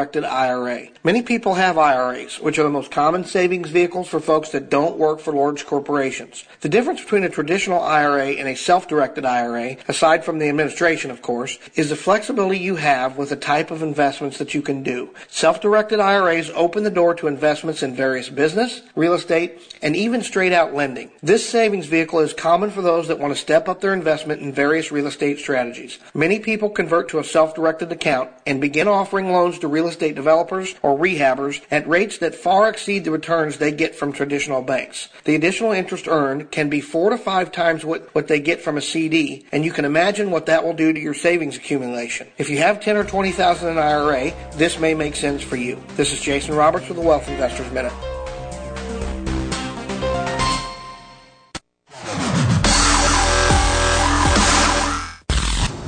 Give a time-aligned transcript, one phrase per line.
[0.00, 0.86] IRA.
[1.02, 4.96] Many people have IRAs, which are the most common savings vehicles for folks that don't
[4.96, 6.44] work for large corporations.
[6.60, 11.20] The difference between a traditional IRA and a self-directed IRA, aside from the administration, of
[11.20, 15.10] course, is the flexibility you have with the type of investments that you can do.
[15.26, 20.52] Self-directed IRAs open the door to investments in various business, real estate, and even straight
[20.52, 21.10] out lending.
[21.24, 24.52] This savings vehicle is common for those that want to step up their investment in
[24.52, 25.98] various real estate strategies.
[26.14, 30.74] Many people convert to a self-directed account and begin offering loans to real estate developers
[30.82, 35.08] or rehabbers at rates that far exceed the returns they get from traditional banks.
[35.24, 38.76] The additional interest earned can be four to five times what, what they get from
[38.76, 42.28] a CD, and you can imagine what that will do to your savings accumulation.
[42.38, 45.82] If you have 10 or 20,000 in an IRA, this may make sense for you.
[45.96, 47.92] This is Jason Roberts with the Wealth Investors Minute.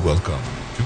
[0.05, 0.50] Welcome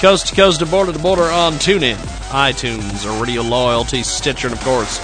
[0.00, 1.94] Coast to coast to border to border on TuneIn,
[2.30, 4.98] iTunes, Radio Loyalty, Stitcher, and of course,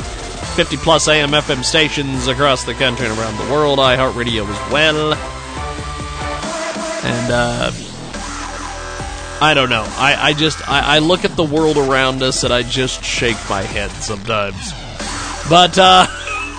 [0.57, 5.13] 50 plus AM FM stations across the country and around the world, iHeartRadio as well.
[7.05, 7.73] And, uh,
[9.43, 9.85] I don't know.
[9.99, 13.37] I, I just, I, I look at the world around us and I just shake
[13.51, 14.73] my head sometimes.
[15.51, 16.07] But, uh,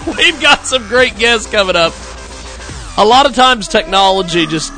[0.16, 1.94] we've got some great guests coming up.
[3.00, 4.72] A lot of times technology just,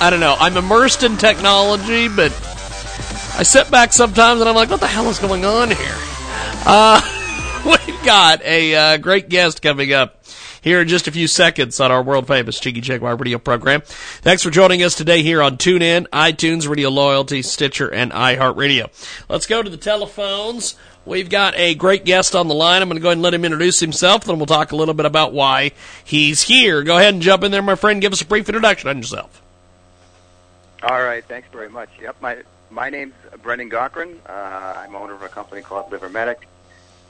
[0.00, 2.30] I don't know, I'm immersed in technology, but
[3.38, 5.96] I sit back sometimes and I'm like, what the hell is going on here?
[6.66, 7.00] Uh,
[7.86, 10.24] we've got a uh, great guest coming up
[10.60, 13.82] here in just a few seconds on our world famous Jiggy Jaguar radio program.
[13.84, 18.90] Thanks for joining us today here on TuneIn, iTunes, Radio Loyalty, Stitcher, and iHeartRadio.
[19.28, 20.74] Let's go to the telephones.
[21.06, 22.82] We've got a great guest on the line.
[22.82, 24.94] I'm going to go ahead and let him introduce himself, then we'll talk a little
[24.94, 25.70] bit about why
[26.04, 26.82] he's here.
[26.82, 28.00] Go ahead and jump in there, my friend.
[28.00, 29.40] Give us a brief introduction on yourself.
[30.82, 31.88] All right, thanks very much.
[32.00, 32.38] Yep, my
[32.70, 34.20] my name's Brendan Cochran.
[34.26, 36.36] Uh, I'm owner of a company called LiverMedic.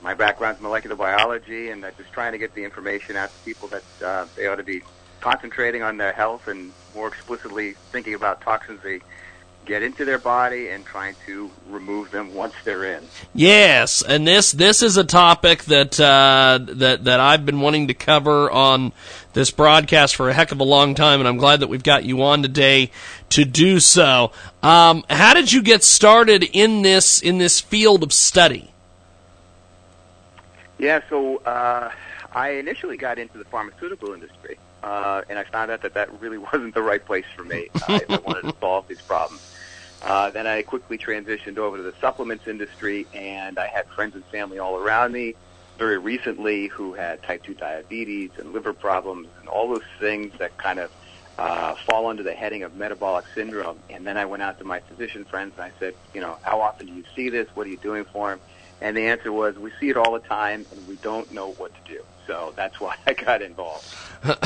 [0.01, 3.67] My background's molecular biology, and I'm just trying to get the information out to people
[3.69, 4.81] that uh, they ought to be
[5.19, 9.01] concentrating on their health and more explicitly thinking about toxins they
[9.65, 13.03] get into their body and trying to remove them once they're in.
[13.33, 17.93] Yes, and this this is a topic that uh, that that I've been wanting to
[17.93, 18.91] cover on
[19.33, 22.03] this broadcast for a heck of a long time, and I'm glad that we've got
[22.03, 22.91] you on today
[23.29, 24.31] to do so.
[24.63, 28.71] Um, how did you get started in this in this field of study?
[30.79, 31.91] Yeah, so uh,
[32.31, 36.37] I initially got into the pharmaceutical industry, uh, and I found out that that really
[36.53, 37.69] wasn't the right place for me.
[37.87, 39.48] I, I wanted to solve these problems.
[40.01, 44.23] Uh, then I quickly transitioned over to the supplements industry, and I had friends and
[44.25, 45.35] family all around me
[45.77, 50.57] very recently who had type 2 diabetes and liver problems and all those things that
[50.57, 50.91] kind of
[51.37, 53.79] uh, fall under the heading of metabolic syndrome.
[53.89, 56.59] And then I went out to my physician friends and I said, you know, how
[56.59, 57.47] often do you see this?
[57.55, 58.41] What are you doing for them?
[58.81, 61.73] And the answer was, we see it all the time and we don't know what
[61.73, 62.03] to do.
[62.29, 63.87] So that's why I got involved.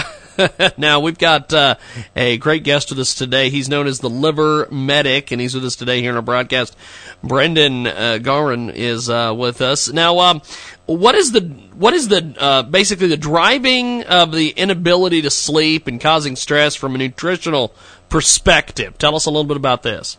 [0.78, 1.76] now we've got uh,
[2.16, 3.50] a great guest with us today.
[3.50, 6.78] He's known as the Liver Medic, and he's with us today here in our broadcast.
[7.22, 10.20] Brendan uh, Garin is uh, with us now.
[10.20, 10.42] Um,
[10.86, 15.86] what is the what is the uh, basically the driving of the inability to sleep
[15.86, 17.76] and causing stress from a nutritional
[18.08, 18.98] perspective?
[18.98, 20.18] Tell us a little bit about this.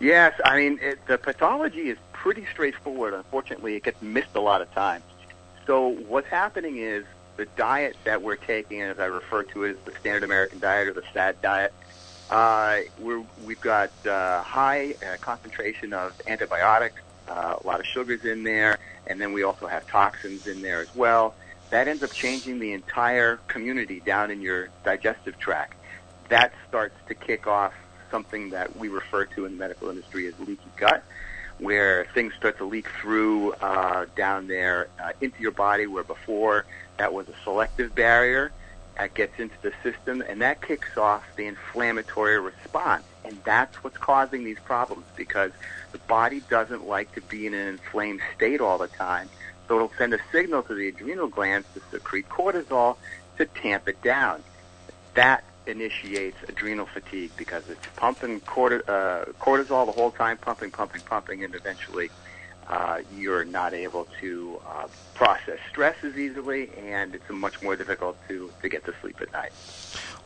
[0.00, 3.14] Yes, I mean it, the pathology is pretty straightforward.
[3.14, 5.02] Unfortunately, it gets missed a lot of times.
[5.68, 7.04] So what's happening is
[7.36, 10.88] the diet that we're taking, as I refer to it as the standard American diet
[10.88, 11.74] or the SAD diet,
[12.30, 18.24] uh, we're, we've got uh, high uh, concentration of antibiotics, uh, a lot of sugars
[18.24, 18.78] in there,
[19.08, 21.34] and then we also have toxins in there as well.
[21.68, 25.74] That ends up changing the entire community down in your digestive tract.
[26.30, 27.74] That starts to kick off
[28.10, 31.04] something that we refer to in the medical industry as leaky gut,
[31.58, 36.64] where things start to leak through uh, down there uh, into your body, where before
[36.98, 38.52] that was a selective barrier.
[38.96, 43.04] That gets into the system, and that kicks off the inflammatory response.
[43.24, 45.52] And that's what's causing these problems because
[45.92, 49.28] the body doesn't like to be in an inflamed state all the time.
[49.68, 52.96] So it'll send a signal to the adrenal glands to secrete cortisol
[53.36, 54.42] to tamp it down.
[55.14, 61.02] That initiates adrenal fatigue because it's pumping corti- uh, cortisol the whole time, pumping, pumping,
[61.02, 62.10] pumping, and eventually
[62.68, 68.16] uh, you're not able to uh, process stress as easily, and it's much more difficult
[68.28, 69.52] to, to get to sleep at night.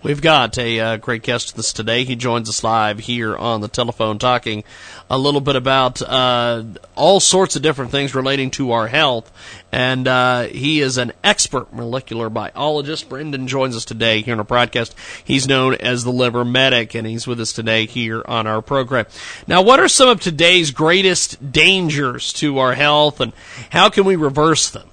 [0.03, 2.03] We've got a uh, great guest with us today.
[2.03, 4.65] He joins us live here on the telephone talking
[5.09, 6.65] a little bit about uh,
[6.97, 9.31] all sorts of different things relating to our health.
[9.71, 13.09] And uh, he is an expert molecular biologist.
[13.09, 14.97] Brendan joins us today here on our broadcast.
[15.23, 19.07] He's known as the liver medic, and he's with us today here on our program.
[19.47, 23.33] Now, what are some of today's greatest dangers to our health, and
[23.71, 24.89] how can we reverse them?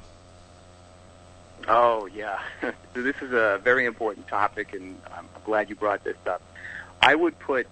[1.67, 2.39] Oh, yeah.
[2.99, 6.41] so this is a very important topic, and I'm glad you brought this up.
[7.01, 7.65] I would put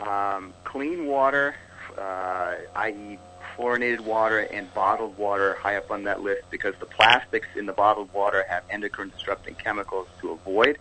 [0.00, 1.54] um, clean water,
[1.98, 3.18] uh, i.e.,
[3.54, 7.74] fluorinated water and bottled water high up on that list because the plastics in the
[7.74, 10.78] bottled water have endocrine disrupting chemicals to avoid.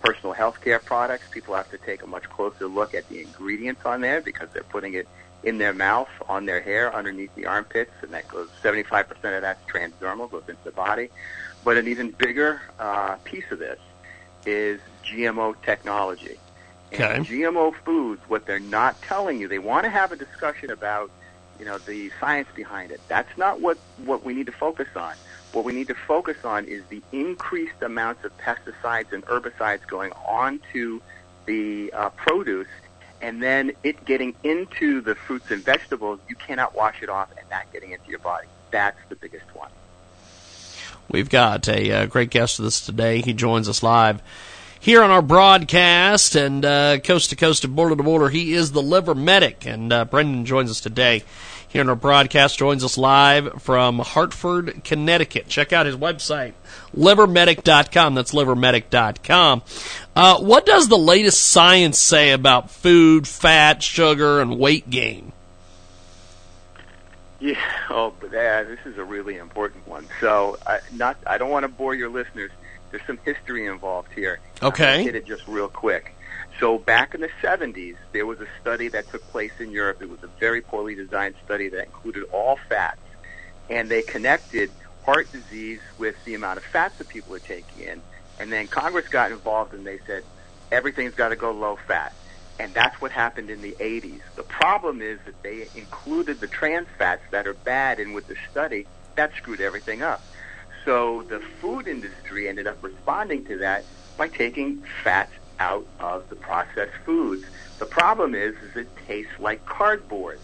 [0.00, 3.82] Personal health care products, people have to take a much closer look at the ingredients
[3.84, 5.06] on there because they're putting it
[5.42, 9.60] in their mouth, on their hair, underneath the armpits, and that goes 75% of that's
[9.72, 11.10] transdermal, goes into the body.
[11.64, 13.78] But an even bigger uh, piece of this
[14.44, 16.38] is GMO technology.
[16.92, 17.30] And Okay.
[17.30, 21.10] GMO foods, what they're not telling you, they want to have a discussion about,
[21.58, 23.00] you know, the science behind it.
[23.08, 25.14] That's not what, what we need to focus on.
[25.52, 30.12] What we need to focus on is the increased amounts of pesticides and herbicides going
[30.28, 31.00] onto
[31.46, 32.68] the uh, produce
[33.20, 37.48] and then it getting into the fruits and vegetables, you cannot wash it off and
[37.50, 38.46] that getting into your body.
[38.70, 39.70] That's the biggest one.
[41.08, 43.20] We've got a uh, great guest with us today.
[43.22, 44.22] He joins us live
[44.80, 48.28] here on our broadcast and uh, coast to coast and border to border.
[48.28, 51.22] He is the liver medic, and uh, Brendan joins us today
[51.68, 52.58] here on our broadcast.
[52.58, 55.48] Joins us live from Hartford, Connecticut.
[55.48, 56.54] Check out his website,
[56.96, 58.14] livermedic.com.
[58.14, 59.62] That's livermedic.com.
[60.16, 65.30] Uh, what does the latest science say about food, fat, sugar, and weight gain?
[67.38, 67.60] Yeah.
[67.90, 70.06] Oh, but uh, this is a really important one.
[70.20, 72.50] So, I, not I don't want to bore your listeners.
[72.90, 74.40] There's some history involved here.
[74.62, 75.02] Okay.
[75.02, 76.14] Hit it just real quick.
[76.58, 80.00] So, back in the 70s, there was a study that took place in Europe.
[80.00, 83.00] It was a very poorly designed study that included all fats,
[83.68, 84.70] and they connected
[85.04, 88.00] heart disease with the amount of fats that people are taking in.
[88.38, 90.24] And then Congress got involved, and they said
[90.70, 92.12] everything's got to go low fat.
[92.58, 94.20] And that's what happened in the 80s.
[94.36, 98.36] The problem is that they included the trans fats that are bad in with the
[98.50, 98.88] study.
[99.16, 100.26] That screwed everything up.
[100.84, 106.36] So the food industry ended up responding to that by taking fats out of the
[106.36, 107.44] processed foods.
[107.78, 110.40] The problem is, is it tastes like cardboard.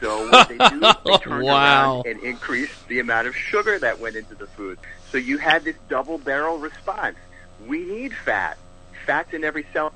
[0.00, 1.50] So what they do, they turn Wow.
[1.50, 4.78] around and increase the amount of sugar that went into the food.
[5.12, 7.18] So you had this double barrel response.
[7.66, 8.56] We need fat.
[9.04, 9.92] Fat's in every cell.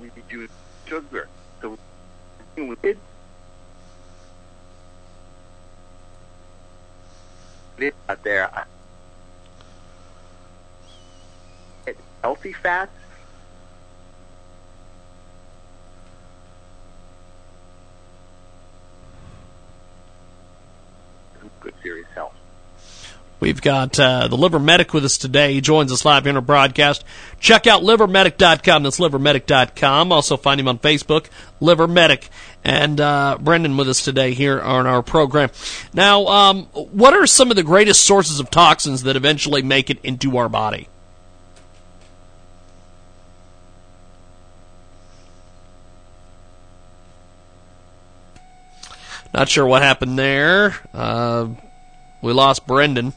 [0.00, 0.48] We do
[0.86, 1.28] sugar.
[1.60, 1.76] So
[2.56, 2.98] we did
[8.08, 8.64] out there.
[12.22, 12.90] Healthy fats.
[21.60, 22.37] Good serious health.
[23.40, 25.54] We've got uh, the Liver Medic with us today.
[25.54, 27.04] He joins us live here on our broadcast.
[27.38, 28.82] Check out livermedic.com.
[28.82, 30.10] That's livermedic.com.
[30.10, 31.26] Also find him on Facebook,
[31.60, 32.28] Liver Medic.
[32.64, 35.50] And uh, Brendan with us today here on our program.
[35.94, 40.00] Now, um, what are some of the greatest sources of toxins that eventually make it
[40.02, 40.88] into our body?
[49.32, 50.74] Not sure what happened there.
[50.92, 51.48] Uh,
[52.20, 53.12] we lost Brendan.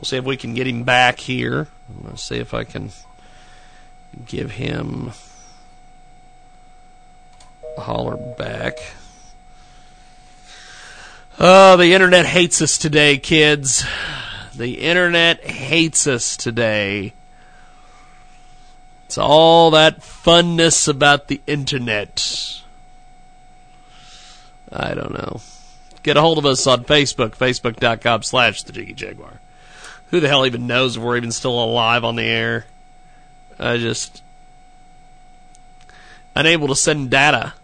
[0.00, 1.68] We'll see if we can get him back here.
[2.02, 2.90] Let's see if I can
[4.24, 5.10] give him
[7.76, 8.78] a holler back.
[11.38, 13.84] Oh, the internet hates us today, kids.
[14.56, 17.12] The internet hates us today.
[19.04, 22.62] It's all that funness about the internet.
[24.72, 25.42] I don't know.
[26.02, 29.40] Get a hold of us on Facebook, facebook.com slash the Jiggy Jaguar.
[30.10, 32.66] Who the hell even knows if we're even still alive on the air?
[33.58, 34.22] I just
[36.34, 37.54] unable to send data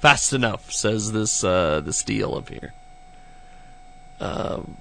[0.00, 2.72] fast enough, says this uh, this deal up here.
[4.20, 4.76] Um,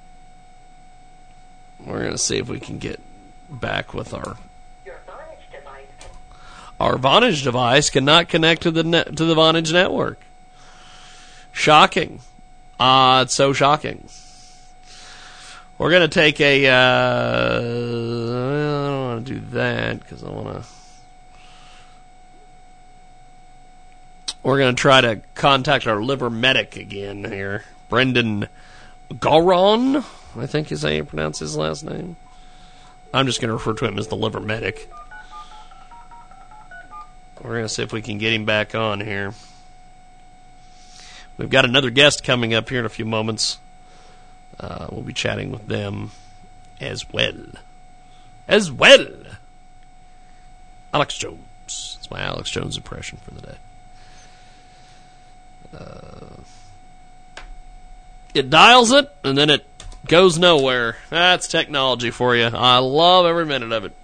[1.86, 3.00] we're gonna see if we can get
[3.50, 4.38] back with our
[6.80, 10.20] our Vonage device cannot connect to the net, to the Vonage network.
[11.51, 12.22] Shocking.
[12.80, 14.10] Uh, it's so shocking.
[15.81, 16.67] We're gonna take a.
[16.67, 17.59] Uh, I
[18.88, 20.69] don't want to do that because I want to.
[24.43, 28.47] We're gonna try to contact our liver medic again here, Brendan
[29.19, 30.05] Goron.
[30.38, 32.15] I think is how you pronounce his last name.
[33.11, 34.88] I'm just gonna refer to him as the liver medic.
[37.43, 39.33] We're gonna see if we can get him back on here.
[41.39, 43.57] We've got another guest coming up here in a few moments.
[44.60, 46.12] Uh, we'll be chatting with them
[46.79, 47.34] as well.
[48.48, 49.08] As well.
[50.93, 51.98] Alex Jones.
[52.00, 53.55] It's my Alex Jones impression for the day.
[55.77, 56.41] Uh,
[58.34, 59.65] it dials it, and then it
[60.08, 60.98] goes nowhere.
[61.10, 62.46] That's technology for you.
[62.46, 63.96] I love every minute of it.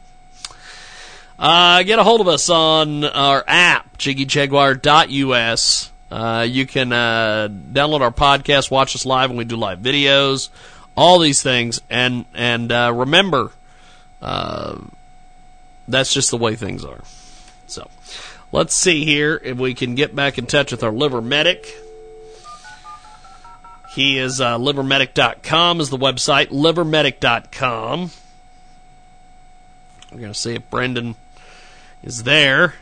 [1.40, 5.92] Uh, get a hold of us on our app, jiggyjaguar.us.
[6.10, 10.50] Uh, you can uh, download our podcast, watch us live when we do live videos,
[10.96, 13.52] all these things, and and uh, remember,
[14.22, 14.78] uh,
[15.88, 17.02] that's just the way things are.
[17.68, 17.90] So,
[18.52, 21.68] let's see here if we can get back in touch with our liver medic.
[23.94, 28.12] He is uh, livermedic.com is the website, livermedic.com.
[30.12, 31.16] We're going to see if Brendan
[32.04, 32.76] is there.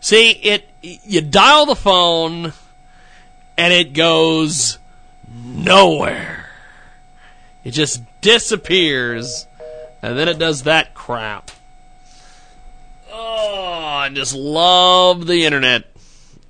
[0.00, 2.52] See, it you dial the phone
[3.56, 4.78] and it goes
[5.44, 6.48] nowhere.
[7.64, 9.46] It just disappears
[10.02, 11.50] and then it does that crap.
[13.12, 15.84] Oh, I just love the internet.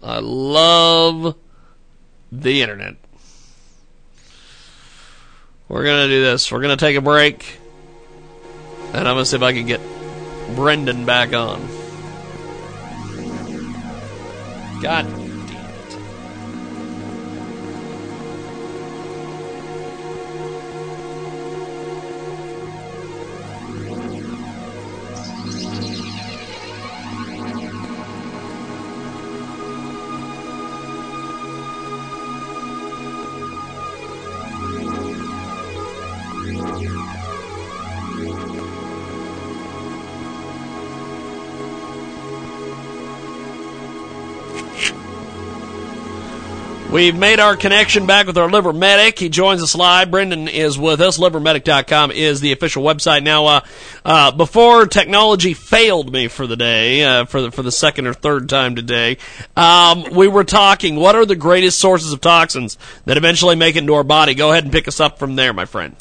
[0.03, 1.37] I love
[2.31, 2.97] the internet.
[5.69, 6.53] We're going to do this.
[6.53, 7.59] We're going to take a break.
[8.93, 9.81] And I'm going to see if I can get
[10.55, 11.69] Brendan back on.
[14.81, 15.26] God
[46.97, 49.19] We've made our connection back with our liver medic.
[49.19, 50.11] He joins us live.
[50.11, 51.19] Brendan is with us.
[51.19, 53.23] Livermedic.com is the official website.
[53.23, 53.61] Now, uh,
[54.03, 58.15] uh, before technology failed me for the day, uh, for the, for the second or
[58.15, 59.19] third time today,
[59.59, 63.81] um, we were talking, what are the greatest sources of toxins that eventually make it
[63.81, 64.33] into our body?
[64.33, 65.95] Go ahead and pick us up from there, my friend.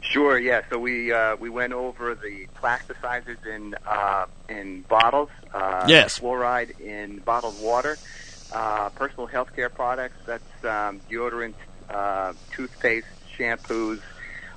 [0.00, 0.36] Sure.
[0.36, 0.62] Yeah.
[0.68, 5.30] So we uh, we went over the plasticizers in uh, in bottles.
[5.54, 6.18] Uh, yes.
[6.18, 7.96] Fluoride in bottled water
[8.52, 10.16] uh, personal health care products.
[10.26, 11.54] That's um, deodorant,
[11.88, 13.06] uh, toothpaste,
[13.38, 14.00] shampoos,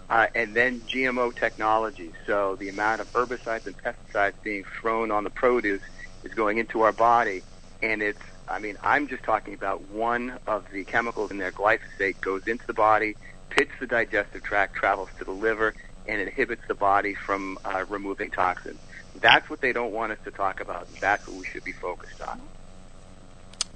[0.09, 2.13] uh, and then GMO technology.
[2.25, 5.81] So the amount of herbicides and pesticides being thrown on the produce
[6.23, 7.43] is going into our body,
[7.81, 8.19] and it's.
[8.47, 11.51] I mean, I'm just talking about one of the chemicals in there.
[11.51, 13.15] Glyphosate goes into the body,
[13.49, 15.73] pits the digestive tract, travels to the liver,
[16.07, 18.77] and inhibits the body from uh, removing toxins.
[19.19, 20.87] That's what they don't want us to talk about.
[21.01, 22.39] That's what we should be focused on.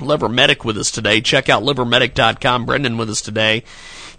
[0.01, 1.21] Liver Medic with us today.
[1.21, 2.65] Check out livermedic.com.
[2.65, 3.63] Brendan with us today.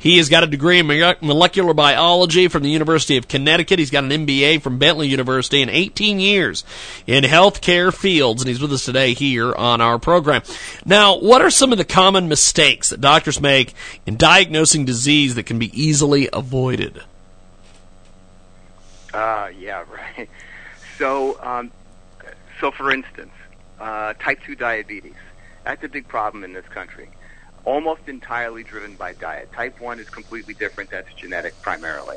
[0.01, 3.79] He has got a degree in molecular biology from the University of Connecticut.
[3.79, 6.65] He's got an MBA from Bentley University and 18 years
[7.07, 8.41] in healthcare fields.
[8.41, 10.41] And he's with us today here on our program.
[10.87, 13.75] Now, what are some of the common mistakes that doctors make
[14.07, 17.03] in diagnosing disease that can be easily avoided?
[19.13, 19.85] Uh, yeah,
[20.17, 20.31] right.
[20.97, 21.71] So, um,
[22.59, 23.33] so for instance,
[23.79, 25.15] uh, type 2 diabetes.
[25.71, 27.09] That's a big problem in this country.
[27.65, 29.53] Almost entirely driven by diet.
[29.53, 30.91] Type 1 is completely different.
[30.91, 32.17] That's genetic primarily.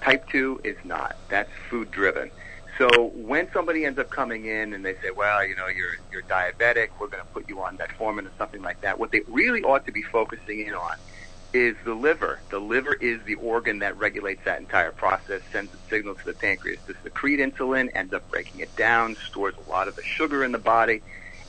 [0.00, 1.14] Type 2 is not.
[1.28, 2.30] That's food driven.
[2.78, 6.22] So when somebody ends up coming in and they say, well, you know, you're, you're
[6.22, 9.62] diabetic, we're going to put you on metformin or something like that, what they really
[9.62, 10.96] ought to be focusing in on
[11.52, 12.40] is the liver.
[12.48, 16.32] The liver is the organ that regulates that entire process, sends a signal to the
[16.32, 20.42] pancreas to secrete insulin, ends up breaking it down, stores a lot of the sugar
[20.42, 21.02] in the body,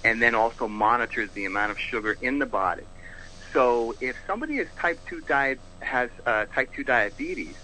[0.06, 2.84] and then also monitors the amount of sugar in the body.
[3.54, 7.56] So if somebody is type 2 diet, has uh, type 2 diabetes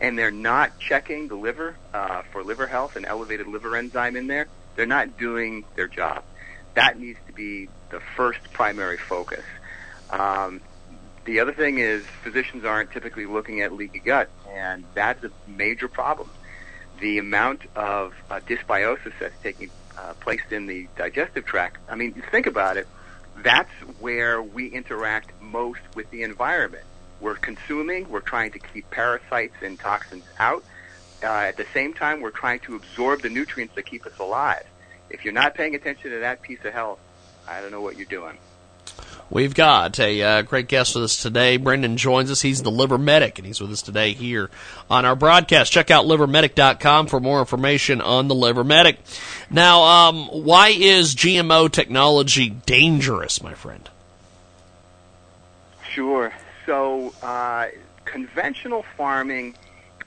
[0.00, 4.28] and they're not checking the liver uh, for liver health and elevated liver enzyme in
[4.28, 6.22] there, they're not doing their job.
[6.74, 9.44] That needs to be the first primary focus.
[10.08, 10.60] Um,
[11.24, 15.88] the other thing is physicians aren't typically looking at leaky gut, and that's a major
[15.88, 16.30] problem.
[17.00, 21.78] The amount of uh, dysbiosis that's taking uh, place in the digestive tract.
[21.88, 22.86] I mean, think about it.
[23.42, 26.84] That's where we interact most with the environment.
[27.20, 28.08] We're consuming.
[28.08, 30.64] We're trying to keep parasites and toxins out.
[31.22, 34.64] Uh, at the same time, we're trying to absorb the nutrients that keep us alive.
[35.10, 37.00] If you're not paying attention to that piece of health,
[37.46, 38.38] I don't know what you're doing.
[39.30, 41.58] We've got a uh, great guest with us today.
[41.58, 42.40] Brendan joins us.
[42.40, 44.48] He's the liver medic, and he's with us today here
[44.88, 45.70] on our broadcast.
[45.70, 48.98] Check out livermedic.com for more information on the liver medic.
[49.50, 53.90] Now, um, why is GMO technology dangerous, my friend?
[55.90, 56.32] Sure.
[56.64, 57.66] So, uh,
[58.06, 59.56] conventional farming,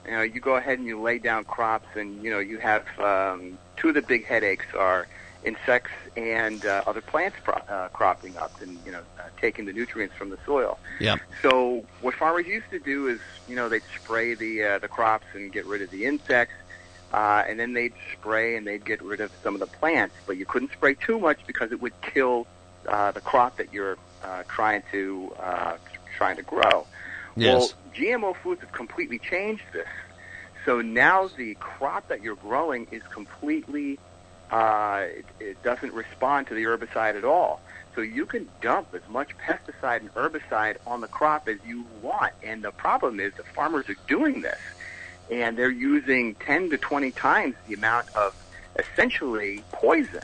[0.04, 2.84] you know, you go ahead and you lay down crops, and you know, you have
[2.98, 5.06] um, two of the big headaches are
[5.44, 9.72] insects and uh, other plants pro- uh, cropping up and you know uh, taking the
[9.72, 10.78] nutrients from the soil.
[11.00, 11.16] Yeah.
[11.40, 15.26] So what farmers used to do is you know they'd spray the uh, the crops
[15.34, 16.54] and get rid of the insects,
[17.12, 20.14] uh, and then they'd spray and they'd get rid of some of the plants.
[20.26, 22.46] But you couldn't spray too much because it would kill
[22.88, 25.76] uh, the crop that you're uh, trying to uh,
[26.16, 26.86] trying to grow.
[27.36, 27.74] Yes.
[27.74, 29.88] Well, GMO foods have completely changed this.
[30.64, 33.98] So now the crop that you're growing is completely
[34.52, 37.60] uh, it, it doesn't respond to the herbicide at all.
[37.94, 42.32] So you can dump as much pesticide and herbicide on the crop as you want.
[42.42, 44.60] And the problem is the farmers are doing this.
[45.30, 48.34] And they're using 10 to 20 times the amount of
[48.78, 50.22] essentially poison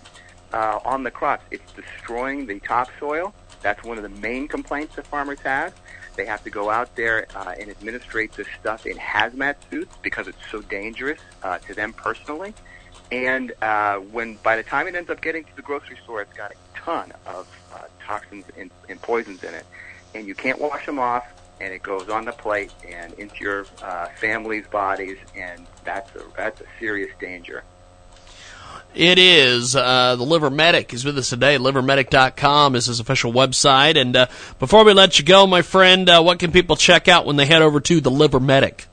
[0.52, 1.44] uh, on the crops.
[1.50, 3.34] It's destroying the topsoil.
[3.62, 5.74] That's one of the main complaints the farmers have.
[6.16, 10.26] They have to go out there uh, and administrate this stuff in hazmat suits because
[10.26, 12.54] it's so dangerous uh, to them personally.
[13.10, 16.32] And uh, when by the time it ends up getting to the grocery store, it's
[16.34, 19.64] got a ton of uh, toxins and, and poisons in it,
[20.14, 21.26] and you can't wash them off.
[21.60, 26.22] And it goes on the plate and into your uh, family's bodies, and that's a
[26.36, 27.64] that's a serious danger.
[28.94, 29.76] It is.
[29.76, 31.56] Uh, the Liver Medic is with us today.
[31.56, 34.00] LiverMedic.com is his official website.
[34.00, 34.26] And uh,
[34.58, 37.46] before we let you go, my friend, uh, what can people check out when they
[37.46, 38.87] head over to the Liver Medic?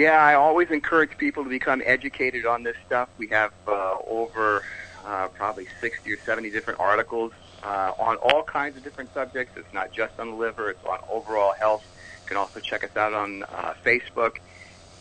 [0.00, 3.10] Yeah, I always encourage people to become educated on this stuff.
[3.18, 4.64] We have uh, over
[5.04, 9.58] uh, probably 60 or 70 different articles uh, on all kinds of different subjects.
[9.58, 11.84] It's not just on the liver, it's on overall health.
[12.22, 14.38] You can also check us out on uh, Facebook.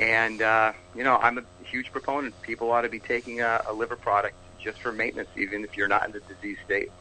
[0.02, 2.36] And, uh, you know, I'm a huge proponent.
[2.42, 5.88] People ought to be taking a, a liver product just for maintenance, even if you're
[5.88, 6.92] not in the disease state.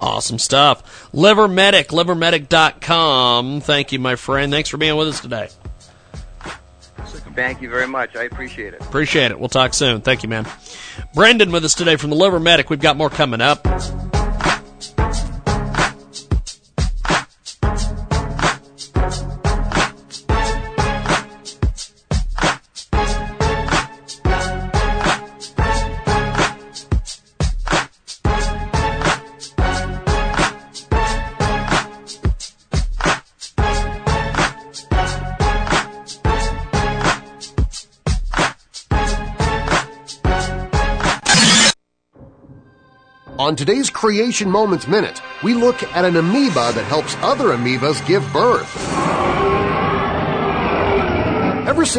[0.00, 1.08] Awesome stuff.
[1.12, 3.60] Livermedic, liver Medic, livermedic.com.
[3.60, 4.50] Thank you, my friend.
[4.50, 5.50] Thanks for being with us today.
[7.38, 8.16] Thank you very much.
[8.16, 8.80] I appreciate it.
[8.80, 9.38] Appreciate it.
[9.38, 10.00] We'll talk soon.
[10.00, 10.44] Thank you, man.
[11.14, 12.68] Brendan with us today from the Liver Medic.
[12.68, 13.64] We've got more coming up.
[43.48, 48.30] On today's Creation Moments Minute, we look at an amoeba that helps other amoebas give
[48.30, 48.97] birth.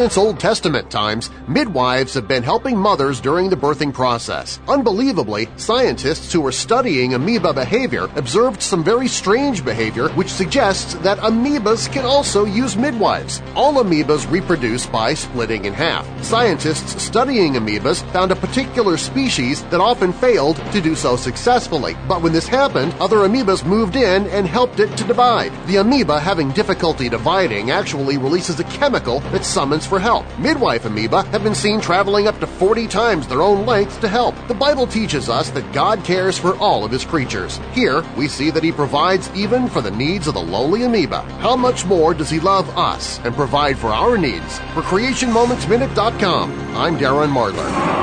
[0.00, 4.58] Since Old Testament times, midwives have been helping mothers during the birthing process.
[4.66, 11.18] Unbelievably, scientists who were studying amoeba behavior observed some very strange behavior which suggests that
[11.18, 13.42] amoebas can also use midwives.
[13.54, 16.06] All amoebas reproduce by splitting in half.
[16.24, 21.94] Scientists studying amoebas found a particular species that often failed to do so successfully.
[22.08, 25.52] But when this happened, other amoebas moved in and helped it to divide.
[25.66, 30.24] The amoeba having difficulty dividing actually releases a chemical that summons for help.
[30.38, 34.36] Midwife amoeba have been seen traveling up to 40 times their own length to help.
[34.46, 37.58] The Bible teaches us that God cares for all of his creatures.
[37.72, 41.22] Here, we see that he provides even for the needs of the lowly amoeba.
[41.40, 44.60] How much more does he love us and provide for our needs?
[44.74, 48.00] For CreationMomentsMinute.com, I'm Darren Marlar.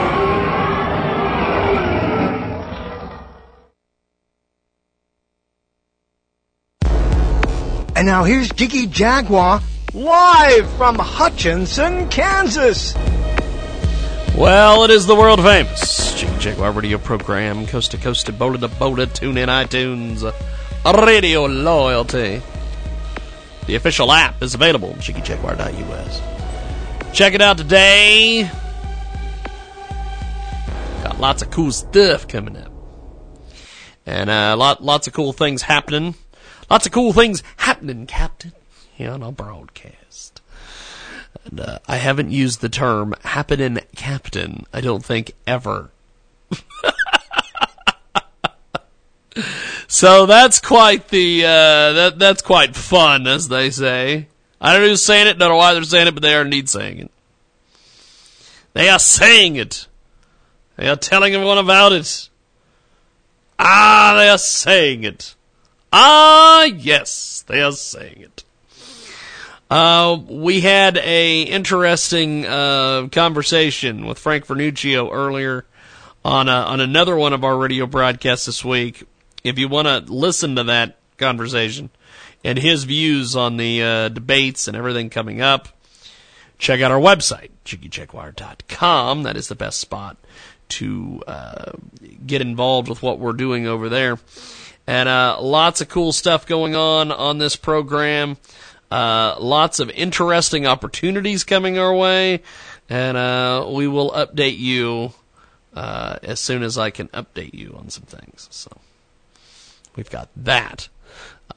[7.95, 9.62] And now here's Jiggy Jaguar
[9.98, 12.94] live from Hutchinson, Kansas.
[14.38, 18.60] Well, it is the world famous Jiggy Jaguar radio program, coast to coast, to boulder
[18.60, 22.44] to boulder, tune in iTunes, uh, radio loyalty.
[23.66, 26.22] The official app is available, jiggyjaguar.us.
[27.12, 28.52] Check it out today.
[31.04, 32.72] Got lots of cool stuff coming up.
[34.06, 36.14] And uh, lot, lots of cool things happening.
[36.70, 38.54] Lots of cool things happening, Captain,
[39.06, 40.42] on our broadcast.
[41.46, 45.92] And uh, I haven't used the term happening, Captain, I don't think, ever.
[49.88, 54.28] so that's quite the, uh, that, that's quite fun, as they say.
[54.60, 56.42] I don't know who's saying it, don't know why they're saying it, but they are
[56.42, 57.12] indeed saying it.
[58.74, 59.88] They are saying it.
[60.76, 62.30] They are telling everyone about it.
[63.60, 65.36] Ah, they are saying it.
[65.92, 68.44] Ah, yes, they are saying it.
[69.70, 75.66] Uh, we had a interesting uh, conversation with Frank Vernuccio earlier
[76.24, 79.04] on a, on another one of our radio broadcasts this week.
[79.44, 81.90] If you want to listen to that conversation
[82.44, 85.68] and his views on the uh, debates and everything coming up,
[86.58, 89.24] check out our website, jiggyjaguar.com.
[89.24, 90.18] That is the best spot
[90.70, 91.72] to uh,
[92.26, 94.18] get involved with what we're doing over there.
[94.86, 98.38] And uh, lots of cool stuff going on on this program.
[98.89, 102.41] Uh, lots of interesting opportunities coming our way.
[102.89, 105.13] And uh, we will update you
[105.73, 108.47] uh, as soon as I can update you on some things.
[108.50, 108.71] So
[109.95, 110.88] we've got that.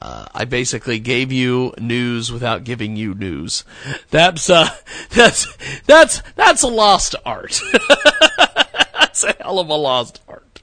[0.01, 3.63] Uh, I basically gave you news without giving you news.
[4.09, 4.69] That's uh,
[5.11, 5.47] that's
[5.85, 7.61] that's that's a lost art.
[8.93, 10.61] that's a hell of a lost art.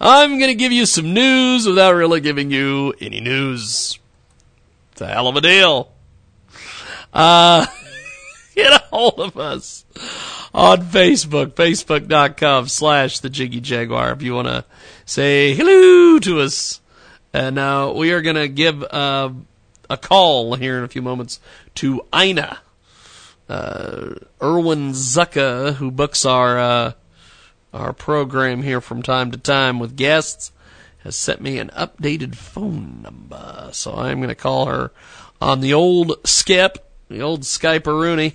[0.00, 3.98] I'm gonna give you some news without really giving you any news.
[4.94, 5.90] It's a hell of a deal.
[7.12, 7.66] Uh,
[8.54, 9.84] get a hold of us
[10.54, 14.64] on Facebook, facebook.com slash the Jiggy Jaguar if you want to
[15.04, 16.80] say hello to us.
[17.32, 19.30] And uh, we are going to give uh,
[19.90, 21.40] a call here in a few moments
[21.74, 22.58] to Ina.
[23.48, 26.92] Uh, Irwin Zucker, who books our uh,
[27.72, 30.52] our program here from time to time with guests,
[31.04, 33.68] has sent me an updated phone number.
[33.72, 34.90] So I'm going to call her
[35.40, 38.34] on the old skip, the old Skype Rooney.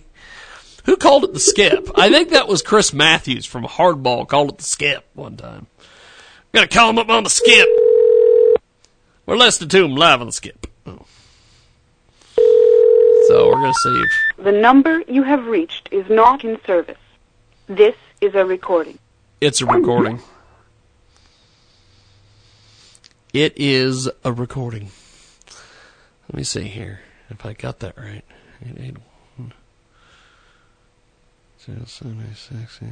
[0.86, 1.90] Who called it the skip?
[1.96, 5.68] I think that was Chris Matthews from Hardball called it the skip one time.
[5.80, 5.88] I'm
[6.54, 7.68] going to call him up on the skip.
[9.26, 10.66] We're listening to him live on the skip.
[10.86, 11.06] Oh.
[13.28, 14.04] So we're going to see
[14.38, 16.98] if The number you have reached is not in service.
[17.68, 18.98] This is a recording.
[19.42, 20.20] it's a recording.
[23.34, 24.90] It is a recording.
[26.28, 28.24] Let me see here if I got that right.
[28.66, 29.54] 881
[31.86, 32.88] 076, yeah.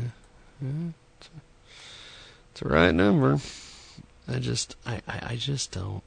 [2.52, 3.40] It's a- right number.
[4.28, 6.04] I just, I, I, I just don't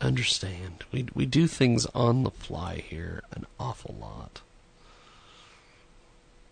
[0.00, 0.84] understand.
[0.92, 4.40] We we do things on the fly here an awful lot.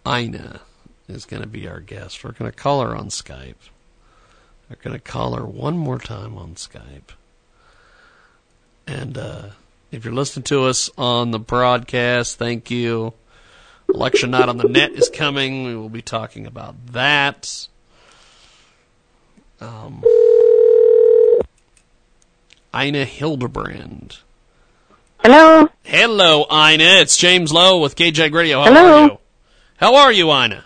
[0.06, 0.60] Ina
[1.08, 2.24] is going to be our guest.
[2.24, 3.70] We're going to call her on Skype.
[4.68, 7.14] We're going to call her one more time on Skype.
[8.86, 9.42] And uh,
[9.90, 13.12] if you're listening to us on the broadcast, thank you.
[13.88, 15.64] Election night on the net is coming.
[15.64, 17.68] We will be talking about that.
[19.60, 20.02] Um,
[22.74, 24.18] Ina Hilderbrant.
[25.22, 25.68] Hello.
[25.84, 27.00] Hello, Ina.
[27.00, 28.62] It's James Lowe with KJ Radio.
[28.62, 28.80] How Hello.
[28.80, 29.18] are you?
[29.76, 30.64] How are you, Ina?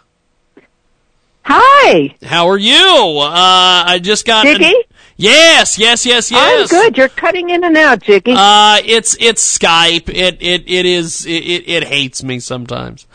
[1.45, 2.15] Hi.
[2.23, 2.75] How are you?
[2.77, 4.47] Uh, I just got.
[4.47, 4.75] an- Jiggy?
[5.17, 6.97] yes, yes, yes, I'm good.
[6.97, 8.33] You're cutting in and out, Jiggy.
[8.37, 10.09] Uh, it's it's Skype.
[10.09, 13.07] It it it is it it, it hates me sometimes.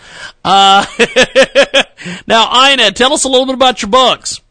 [0.43, 0.85] Uh,
[2.27, 4.41] now Ina, tell us a little bit about your books.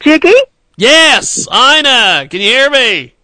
[0.00, 0.34] Jiggy?
[0.76, 3.14] Yes, Ina, can you hear me?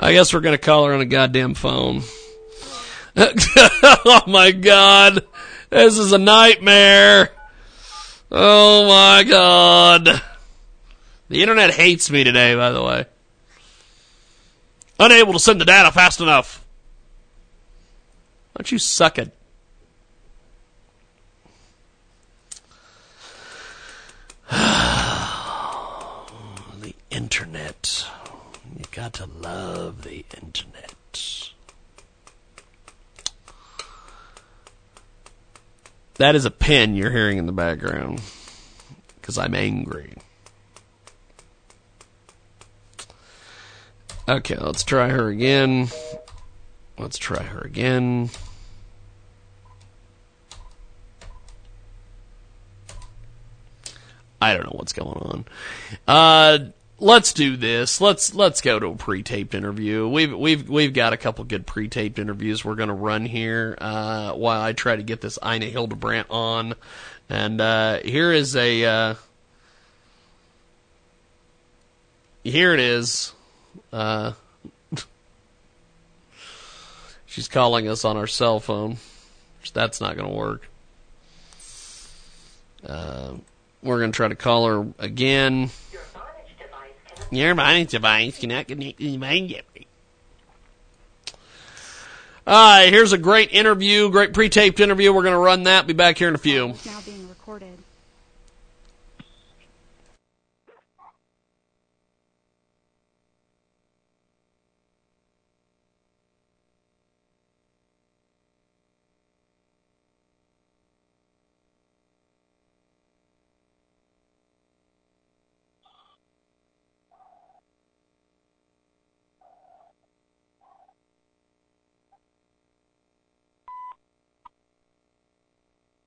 [0.00, 2.02] I guess we're gonna call her on a goddamn phone.
[3.16, 5.24] oh my god,
[5.70, 7.30] this is a nightmare.
[8.30, 10.22] Oh my god.
[11.28, 13.06] The internet hates me today, by the way.
[14.98, 16.64] Unable to send the data fast enough.
[18.56, 19.32] Don't you suck it?
[24.50, 24.56] the
[27.10, 28.06] internet.
[28.76, 30.75] You got to love the internet.
[36.18, 38.22] That is a pen you're hearing in the background.
[39.20, 40.14] Because I'm angry.
[44.28, 45.88] Okay, let's try her again.
[46.98, 48.30] Let's try her again.
[54.40, 55.44] I don't know what's going on.
[56.06, 56.58] Uh,
[56.98, 58.00] let's do this.
[58.00, 60.08] Let's let's go to a pre-taped interview.
[60.08, 64.32] We've we've we've got a couple good pre-taped interviews we're going to run here uh,
[64.32, 66.74] while I try to get this Ina Hilderbrant on.
[67.28, 69.14] And uh, here is a uh,
[72.44, 73.32] here it is.
[73.92, 74.32] Uh,
[77.26, 78.98] she's calling us on our cell phone.
[79.74, 80.68] That's not going to work.
[82.86, 83.34] Uh,
[83.82, 85.70] we're going to try to call her again.
[87.30, 89.86] Your monitoring device cannot connect to the main gateway.
[92.46, 95.12] All right, here's a great interview, great pre-taped interview.
[95.12, 95.86] We're going to run that.
[95.88, 96.74] Be back here in a few.
[96.86, 97.76] Now being recorded.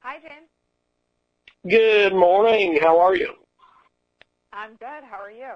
[0.02, 0.50] Hi, James.
[1.70, 2.80] Good morning.
[2.82, 3.30] How are you?
[4.52, 5.06] I'm good.
[5.06, 5.54] How are you?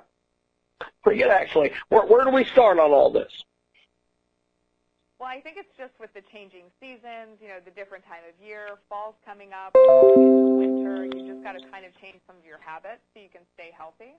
[1.01, 1.71] Pretty good, actually.
[1.89, 3.31] Where, where do we start on all this?
[5.17, 8.35] Well, I think it's just with the changing seasons, you know, the different time of
[8.45, 8.77] year.
[8.89, 11.01] Fall's coming up, winter.
[11.09, 13.73] You just got to kind of change some of your habits so you can stay
[13.73, 14.13] healthy.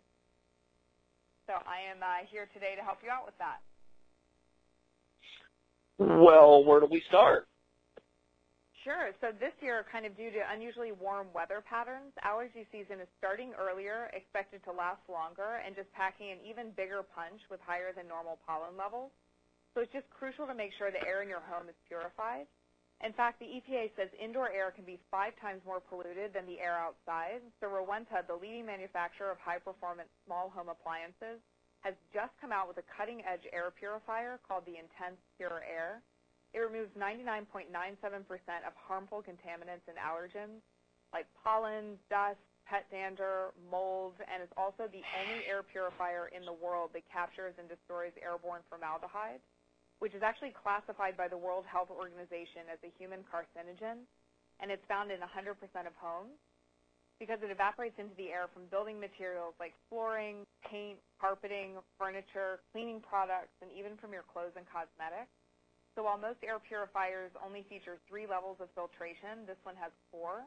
[1.46, 3.62] So I am uh, here today to help you out with that.
[5.98, 7.46] Well, where do we start?
[8.84, 9.16] Sure.
[9.24, 13.56] So this year, kind of due to unusually warm weather patterns, allergy season is starting
[13.56, 18.04] earlier, expected to last longer, and just packing an even bigger punch with higher than
[18.04, 19.08] normal pollen levels.
[19.72, 22.44] So it's just crucial to make sure the air in your home is purified.
[23.00, 26.60] In fact, the EPA says indoor air can be five times more polluted than the
[26.60, 27.40] air outside.
[27.64, 31.40] So Rowenta, the leading manufacturer of high-performance small home appliances,
[31.80, 36.04] has just come out with a cutting-edge air purifier called the Intense Pure Air.
[36.54, 37.66] It removes 99.97%
[38.62, 40.62] of harmful contaminants and allergens
[41.12, 46.54] like pollen, dust, pet dander, mold, and it's also the only air purifier in the
[46.54, 49.42] world that captures and destroys airborne formaldehyde,
[50.02, 54.06] which is actually classified by the World Health Organization as a human carcinogen,
[54.58, 55.54] and it's found in 100%
[55.86, 56.34] of homes
[57.22, 62.98] because it evaporates into the air from building materials like flooring, paint, carpeting, furniture, cleaning
[62.98, 65.30] products, and even from your clothes and cosmetics.
[65.94, 70.42] So while most air purifiers only feature three levels of filtration, this one has four.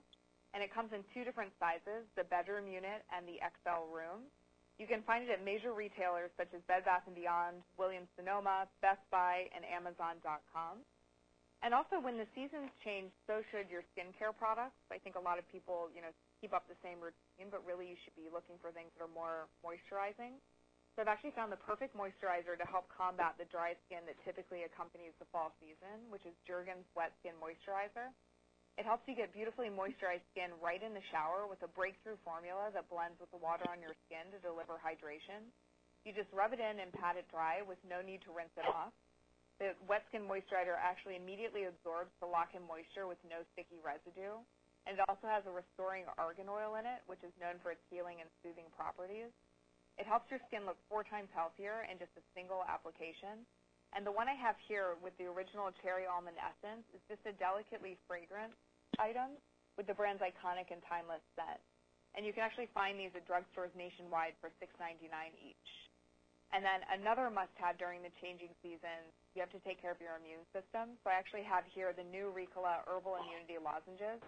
[0.51, 4.27] And it comes in two different sizes, the bedroom unit and the XL room.
[4.77, 9.01] You can find it at major retailers such as Bed Bath & Beyond, Williams-Sonoma, Best
[9.09, 10.85] Buy, and Amazon.com.
[11.65, 14.77] And also, when the seasons change, so should your skincare products.
[14.93, 17.89] I think a lot of people, you know, keep up the same routine, but really
[17.89, 20.37] you should be looking for things that are more moisturizing.
[20.97, 24.65] So I've actually found the perfect moisturizer to help combat the dry skin that typically
[24.65, 28.09] accompanies the fall season, which is Jergens Wet Skin Moisturizer.
[28.81, 32.73] It helps you get beautifully moisturized skin right in the shower with a breakthrough formula
[32.73, 35.45] that blends with the water on your skin to deliver hydration.
[36.01, 38.65] You just rub it in and pat it dry with no need to rinse it
[38.65, 38.89] off.
[39.61, 44.41] The wet skin moisturizer actually immediately absorbs the lock-in moisture with no sticky residue.
[44.89, 47.85] And it also has a restoring argan oil in it, which is known for its
[47.93, 49.29] healing and soothing properties.
[49.97, 53.45] It helps your skin look four times healthier in just a single application.
[53.97, 57.33] And the one I have here with the original cherry almond essence is just a
[57.41, 58.53] delicately fragrant
[59.01, 59.37] item
[59.73, 61.61] with the brand's iconic and timeless scent.
[62.17, 65.69] And you can actually find these at drugstores nationwide for $6.99 each.
[66.55, 70.15] And then another must-have during the changing seasons, you have to take care of your
[70.15, 70.95] immune system.
[71.03, 74.23] So I actually have here the new Ricola Herbal Immunity Lozenges.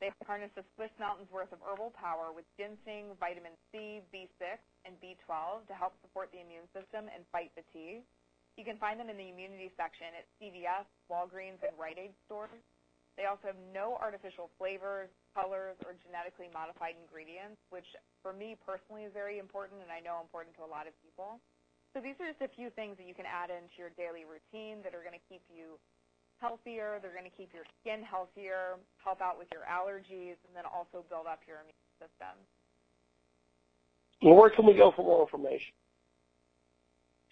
[0.00, 4.56] They harness the Swiss Mountains worth of herbal power with ginseng, vitamin C, B6,
[4.88, 8.00] and B12 to help support the immune system and fight fatigue.
[8.56, 12.64] You can find them in the immunity section at CVS, Walgreens, and Rite Aid stores.
[13.20, 17.86] They also have no artificial flavors, colors, or genetically modified ingredients, which
[18.24, 21.36] for me personally is very important and I know important to a lot of people.
[21.92, 24.80] So these are just a few things that you can add into your daily routine
[24.80, 25.76] that are going to keep you
[26.40, 30.64] healthier, they're going to keep your skin healthier, help out with your allergies, and then
[30.64, 32.34] also build up your immune system.
[34.24, 35.72] Well, where can we go for more information?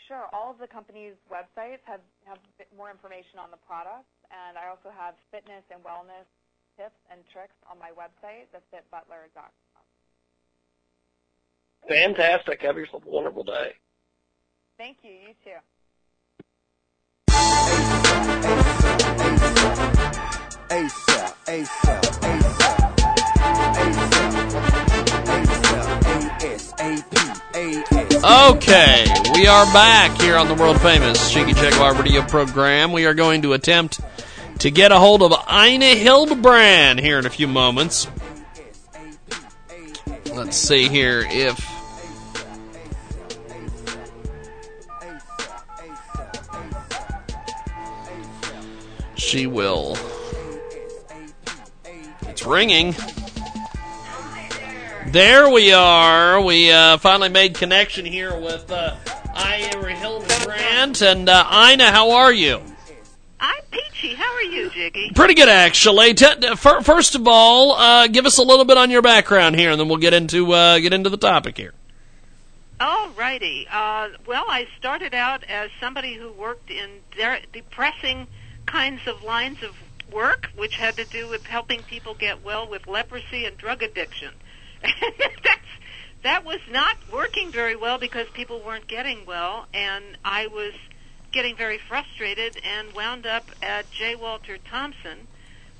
[0.08, 0.24] Sure.
[0.32, 2.40] All of the company's websites have, have
[2.72, 6.24] more information on the products, and I also have fitness and wellness
[6.80, 9.52] tips and tricks on my website, thefitbutler.com.
[11.88, 12.62] Fantastic.
[12.62, 13.72] Have yourself a wonderful day.
[14.78, 15.10] Thank you.
[15.10, 15.60] You too.
[28.24, 32.92] Okay, we are back here on the world famous Jiggy Jaguar radio program.
[32.92, 34.00] We are going to attempt
[34.60, 38.08] to get a hold of Ina Hilderbrant here in a few moments.
[40.32, 41.77] Let's see here if.
[49.18, 49.96] She will.
[52.22, 52.94] It's ringing.
[55.08, 56.40] There we are.
[56.40, 58.96] We uh, finally made connection here with uh,
[59.36, 61.02] Ina Hilderbrant.
[61.02, 62.60] And uh, Ina, how are you?
[63.40, 64.14] I'm peachy.
[64.14, 65.10] How are you, Jiggy?
[65.14, 66.14] Pretty good, actually.
[66.14, 69.80] T- first of all, uh, give us a little bit on your background here, and
[69.80, 71.74] then we'll get into uh, get into the topic here.
[72.80, 73.66] All righty.
[73.68, 78.28] Uh, well, I started out as somebody who worked in de- depressing
[78.68, 79.74] kinds of lines of
[80.12, 84.32] work, which had to do with helping people get well with leprosy and drug addiction.
[84.82, 85.58] That's
[86.22, 90.72] that was not working very well because people weren't getting well, and I was
[91.30, 94.16] getting very frustrated and wound up at J.
[94.16, 95.28] Walter Thompson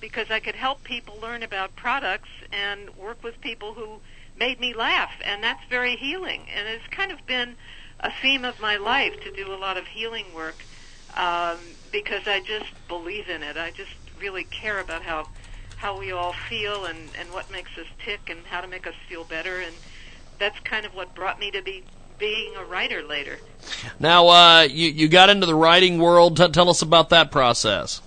[0.01, 4.01] because I could help people learn about products and work with people who
[4.39, 6.47] made me laugh, and that's very healing.
[6.55, 7.57] And it's kind of been
[7.99, 10.57] a theme of my life to do a lot of healing work
[11.17, 11.59] um,
[11.93, 13.57] because I just believe in it.
[13.57, 15.29] I just really care about how
[15.77, 18.95] how we all feel and and what makes us tick and how to make us
[19.09, 19.75] feel better, and
[20.39, 21.85] that's kind of what brought me to be
[22.19, 23.39] being a writer later.
[24.01, 26.37] Now, uh, you you got into the writing world.
[26.37, 28.01] T- tell us about that process.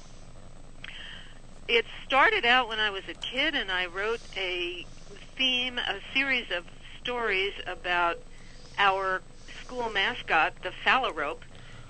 [1.67, 4.85] It started out when I was a kid, and I wrote a
[5.37, 6.65] theme, a series of
[7.01, 8.17] stories about
[8.77, 9.21] our
[9.63, 11.43] school mascot, the phalarope.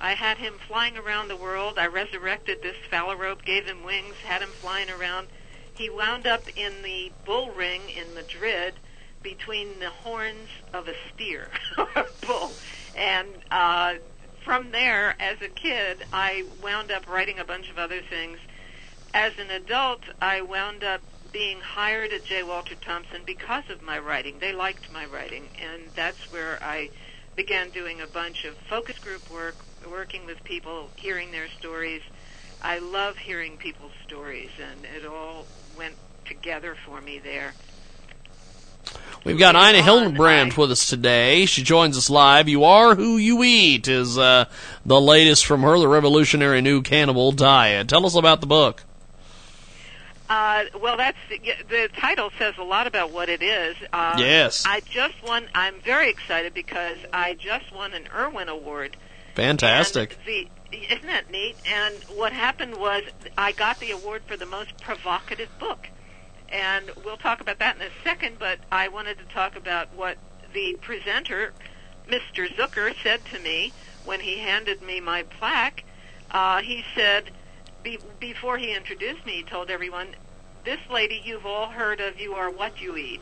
[0.03, 1.77] I had him flying around the world.
[1.77, 5.27] I resurrected this phalarope, gave him wings, had him flying around.
[5.75, 8.73] He wound up in the bull ring in Madrid
[9.21, 12.51] between the horns of a steer, a bull.
[12.97, 13.93] And uh,
[14.43, 18.39] from there, as a kid, I wound up writing a bunch of other things.
[19.13, 22.41] As an adult, I wound up being hired at J.
[22.41, 24.39] Walter Thompson because of my writing.
[24.39, 26.89] They liked my writing, and that's where I
[27.35, 29.55] began doing a bunch of focus group work,
[29.89, 32.01] working with people, hearing their stories.
[32.61, 35.45] I love hearing people's stories, and it all
[35.77, 37.53] went together for me there.
[39.23, 41.45] We've got Ina Hilderbrant with us today.
[41.45, 42.49] She joins us live.
[42.49, 44.45] You are who you eat is uh,
[44.85, 47.87] the latest from her, the revolutionary new cannibal diet.
[47.87, 48.83] Tell us about the book.
[50.27, 53.75] Uh, well, that's the title says a lot about what it is.
[53.91, 54.63] Uh, yes.
[54.65, 55.47] I just won.
[55.53, 58.95] I'm very excited because I just won an Irwin Award.
[59.35, 60.17] Fantastic.
[60.25, 61.55] The, isn't that neat?
[61.65, 63.03] And what happened was
[63.37, 65.89] I got the award for the most provocative book.
[66.49, 70.17] And we'll talk about that in a second, but I wanted to talk about what
[70.53, 71.53] the presenter,
[72.07, 72.47] Mr.
[72.47, 73.71] Zucker, said to me
[74.03, 75.83] when he handed me my plaque.
[76.29, 77.31] Uh, he said,
[77.83, 80.15] be, before he introduced me, he told everyone,
[80.63, 83.21] this lady you've all heard of, You Are What You Eat.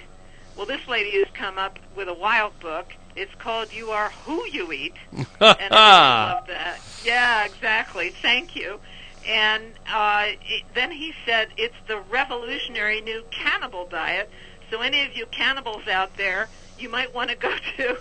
[0.56, 2.94] Well, this lady has come up with a wild book.
[3.16, 4.96] It's called You Are Who You Eat.
[5.12, 6.80] and I love that.
[7.04, 8.10] Yeah, exactly.
[8.10, 8.80] Thank you.
[9.28, 14.30] And uh, it, then he said it's the revolutionary new cannibal diet.
[14.70, 17.98] So any of you cannibals out there, you might want to go to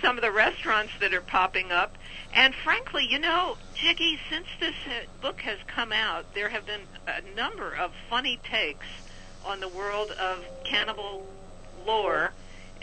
[0.00, 1.96] some of the restaurants that are popping up.
[2.32, 4.74] And frankly, you know, Jiggy, since this
[5.20, 8.86] book has come out, there have been a number of funny takes
[9.44, 11.26] on the world of cannibal
[11.86, 12.32] lore.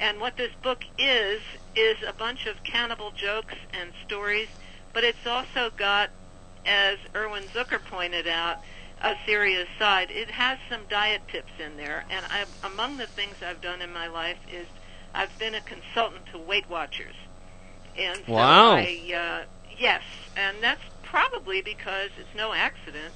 [0.03, 1.39] And what this book is,
[1.77, 4.49] is a bunch of cannibal jokes and stories,
[4.91, 6.09] but it's also got,
[6.65, 8.57] as Irwin Zucker pointed out,
[9.01, 10.11] a serious side.
[10.11, 13.93] It has some diet tips in there, and I've, among the things I've done in
[13.93, 14.67] my life is
[15.15, 17.15] I've been a consultant to Weight Watchers.
[17.97, 18.73] And so wow.
[18.73, 19.45] I, uh,
[19.79, 20.03] yes,
[20.35, 23.13] and that's probably because it's no accident.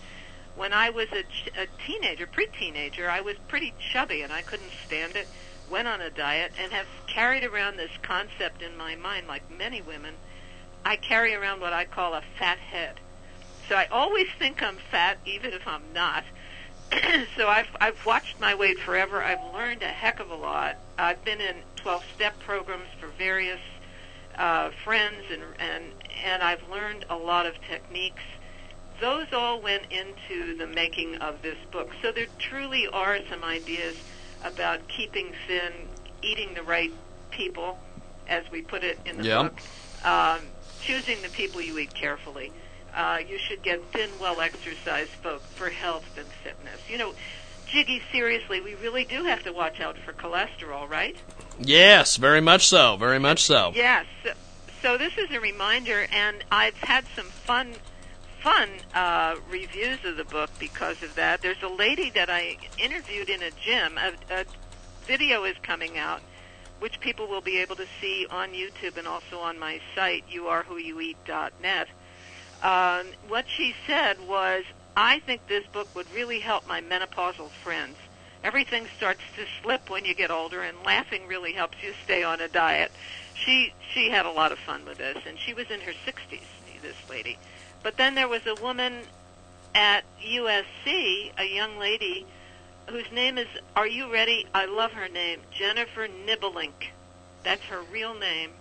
[0.56, 4.72] When I was a, ch- a teenager, pre-teenager, I was pretty chubby and I couldn't
[4.86, 5.28] stand it.
[5.70, 9.82] Went on a diet and have carried around this concept in my mind, like many
[9.82, 10.14] women.
[10.86, 13.00] I carry around what I call a fat head.
[13.68, 16.24] So I always think I'm fat, even if I'm not.
[17.36, 19.22] so I've I've watched my weight forever.
[19.22, 20.78] I've learned a heck of a lot.
[20.98, 23.60] I've been in 12-step programs for various
[24.38, 25.84] uh, friends, and and
[26.24, 28.24] and I've learned a lot of techniques.
[29.02, 31.92] Those all went into the making of this book.
[32.02, 33.98] So there truly are some ideas
[34.48, 35.72] about keeping thin,
[36.22, 36.92] eating the right
[37.32, 37.78] people,
[38.28, 39.42] as we put it in the Yep.
[39.44, 39.60] book,
[40.06, 40.40] um,
[40.82, 42.52] choosing the people you eat carefully.
[42.96, 46.80] Uh, you should get thin, well-exercised folk for health and fitness.
[46.90, 47.14] You know,
[47.68, 51.18] Jiggy, seriously, we really do have to watch out for cholesterol, right?
[51.60, 52.96] Yes, very much so.
[52.96, 53.72] Very much so.
[53.76, 54.06] Yes.
[54.82, 57.74] So this is a reminder, and I've had some fun,
[58.48, 61.42] fun uh, reviews of the book because of that.
[61.42, 63.98] There's a lady that I interviewed in a gym.
[63.98, 64.46] A, a
[65.06, 66.22] video is coming out,
[66.80, 71.90] which people will be able to see on YouTube and also on my site, youarewhoyoueat.net.
[72.64, 74.64] Um, what she said was,
[74.96, 77.98] I think this book would really help my menopausal friends.
[78.46, 82.40] Everything starts to slip when you get older, and laughing really helps you stay on
[82.40, 82.94] a diet.
[83.34, 86.40] She she had a lot of fun with this, and she was in her 60s.
[86.82, 87.38] This lady,
[87.84, 89.02] but then there was a woman
[89.76, 92.26] at USC, a young lady
[92.88, 93.48] whose name is.
[93.76, 94.46] Are you ready?
[94.54, 96.92] I love her name, Jennifer Nibelink.
[97.44, 98.52] That's her real name,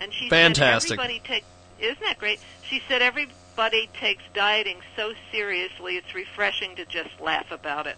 [0.00, 0.88] and she Fantastic.
[0.88, 1.44] said everybody take.
[1.78, 2.40] Isn't that great?
[2.62, 7.96] She said everybody takes dieting so seriously, it's refreshing to just laugh about it.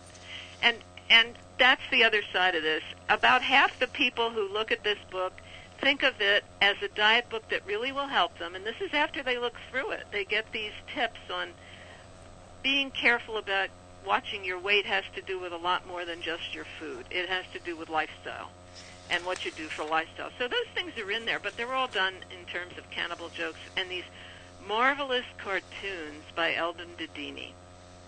[0.62, 0.76] And
[1.10, 2.82] and that's the other side of this.
[3.08, 5.32] About half the people who look at this book
[5.80, 8.92] think of it as a diet book that really will help them, and this is
[8.92, 10.04] after they look through it.
[10.12, 11.50] They get these tips on
[12.62, 13.68] being careful about
[14.06, 17.04] watching your weight has to do with a lot more than just your food.
[17.10, 18.50] It has to do with lifestyle
[19.10, 20.30] and what you do for lifestyle.
[20.38, 23.58] So those things are in there, but they're all done in terms of cannibal jokes
[23.76, 24.04] and these
[24.66, 27.52] marvelous cartoons by Eldon Dedini.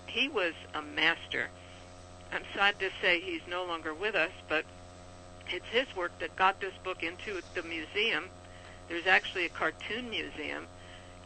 [0.07, 1.49] He was a master.
[2.33, 4.64] I'm sad to say he's no longer with us, but
[5.53, 8.24] it's his work that got this book into the museum.
[8.88, 10.66] There's actually a cartoon museum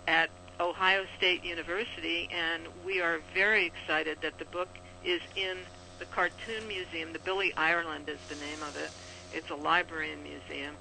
[0.06, 4.68] at Ohio State University, and we are very excited that the book
[5.04, 5.58] is in
[5.98, 7.12] the Cartoon Museum.
[7.12, 8.90] The Billy Ireland is the name of it.
[9.36, 10.74] It's a library and museum,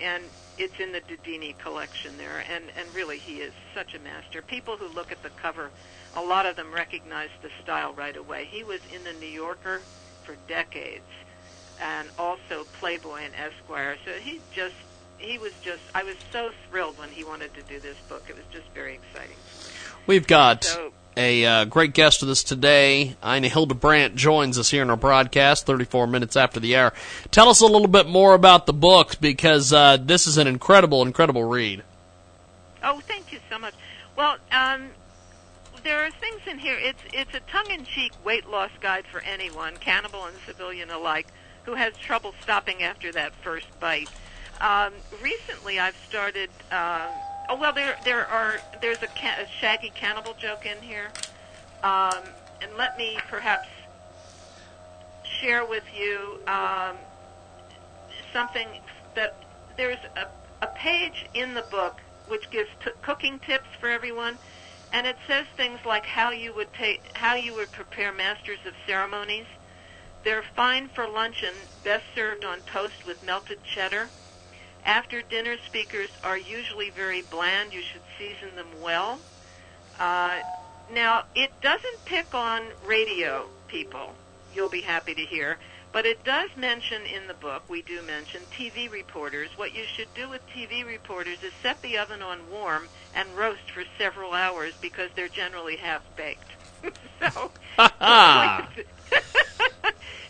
[0.00, 0.24] and
[0.56, 2.44] it's in the Dedini collection there.
[2.50, 4.42] And and really, he is such a master.
[4.42, 5.70] People who look at the cover,
[6.16, 8.46] a lot of them recognize the style right away.
[8.50, 9.82] He was in the New Yorker
[10.24, 11.10] for decades,
[11.80, 13.96] and also Playboy and Esquire.
[14.04, 14.74] So he just
[15.18, 18.24] he was just I was so thrilled when he wanted to do this book.
[18.28, 19.36] It was just very exciting.
[20.06, 23.16] We've got So- a uh, great guest with us today.
[23.26, 26.92] Ina Hilderbrant joins us here in our broadcast 34 minutes after the hour.
[27.32, 31.02] Tell us a little bit more about the book because uh, this is an incredible,
[31.02, 31.82] incredible read.
[32.84, 33.74] Oh, thank you so much.
[34.14, 34.90] Well, um,
[35.82, 36.76] there are things in here.
[36.78, 41.26] It's it's a tongue-in-cheek weight loss guide for anyone, cannibal and civilian alike,
[41.68, 44.08] who has trouble stopping after that first bite.
[44.58, 46.48] Um, recently, I've started.
[46.72, 47.08] Uh,
[47.50, 51.08] oh well, there there are there's a, ca- a shaggy cannibal joke in here,
[51.82, 52.22] um,
[52.62, 53.68] and let me perhaps
[55.24, 56.96] share with you um,
[58.32, 58.66] something
[59.14, 59.36] that
[59.76, 60.26] there's a,
[60.64, 64.38] a page in the book which gives t- cooking tips for everyone,
[64.94, 68.72] and it says things like how you would take how you would prepare masters of
[68.86, 69.44] ceremonies.
[70.28, 71.54] They're fine for luncheon,
[71.84, 74.10] best served on toast with melted cheddar.
[74.84, 77.72] After dinner speakers are usually very bland.
[77.72, 79.20] You should season them well.
[79.98, 80.40] Uh,
[80.92, 84.12] now, it doesn't pick on radio people,
[84.54, 85.56] you'll be happy to hear,
[85.92, 89.48] but it does mention in the book, we do mention TV reporters.
[89.56, 93.70] What you should do with TV reporters is set the oven on warm and roast
[93.70, 96.52] for several hours because they're generally half baked.
[97.32, 97.50] so,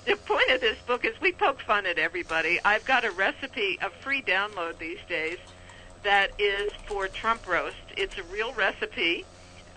[0.09, 2.59] the point of this book is we poke fun at everybody.
[2.65, 5.37] I've got a recipe, a free download these days,
[6.03, 7.77] that is for Trump roast.
[7.95, 9.27] It's a real recipe,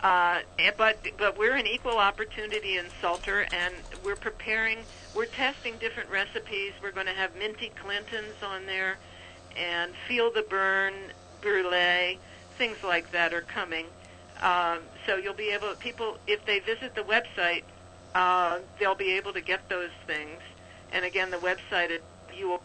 [0.01, 0.39] uh,
[0.77, 3.73] but but we're an equal opportunity insulter, and
[4.05, 4.79] we're preparing.
[5.13, 6.71] We're testing different recipes.
[6.82, 8.97] We're going to have minty Clintons on there,
[9.57, 10.93] and feel the burn
[11.41, 12.19] brulee,
[12.57, 13.88] things like that are coming.
[14.41, 17.63] Um, so you'll be able people if they visit the website
[18.16, 20.39] uh, they'll be able to get those things.
[20.91, 22.01] And again, the website at
[22.36, 22.62] you will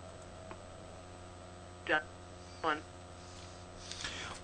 [2.63, 2.83] one.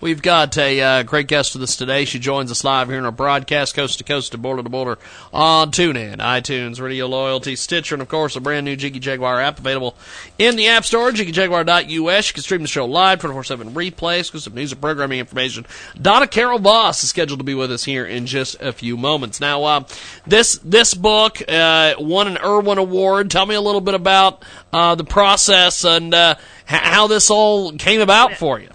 [0.03, 2.03] We've got a uh, great guest with us today.
[2.03, 4.99] She joins us live here in our broadcast, coast to coast, to border to border,
[5.31, 9.59] on TuneIn, iTunes, Radio Loyalty, Stitcher, and of course a brand new Jiggy Jaguar app
[9.59, 9.95] available
[10.37, 11.87] in the App Store, jiggyjaguar.us.
[11.87, 15.65] You can stream the show live, 24/7 replays, exclusive news and programming information.
[16.01, 19.39] Donna Carol Voss is scheduled to be with us here in just a few moments.
[19.39, 19.83] Now, uh,
[20.27, 23.31] this this book uh, won an Irwin Award.
[23.31, 24.43] Tell me a little bit about
[24.73, 26.35] uh, the process and uh,
[26.65, 28.67] how this all came about for you.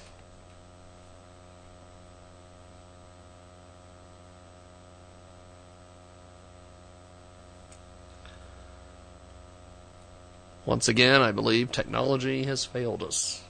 [10.68, 13.42] Once again, I believe technology has failed us.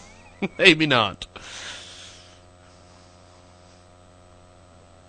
[0.58, 1.26] Maybe not.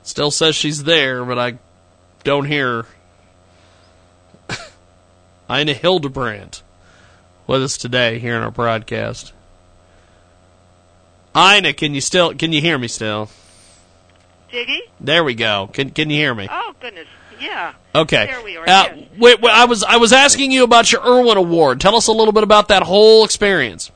[0.03, 1.57] Still says she's there, but I
[2.25, 2.83] don't hear
[4.49, 4.57] her.
[5.61, 6.63] Ina Hilderbrant
[7.47, 9.31] with us today here in our broadcast.
[11.33, 13.29] Ina, can you still can you hear me still?
[14.49, 14.81] Jiggy?
[14.99, 15.69] There we go.
[15.71, 16.49] Can can you hear me?
[16.51, 17.07] Oh goodness,
[17.43, 17.73] yeah.
[17.95, 18.25] Okay.
[18.25, 18.63] There we are.
[18.63, 19.07] Uh, yes.
[19.17, 21.81] wait, wait, I was I was asking you about your Irwin Award.
[21.81, 23.91] Tell us a little bit about that whole experience.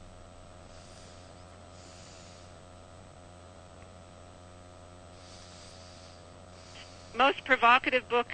[7.15, 8.27] Most provocative book.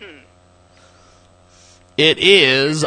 [0.00, 0.18] Hmm.
[1.96, 2.84] It is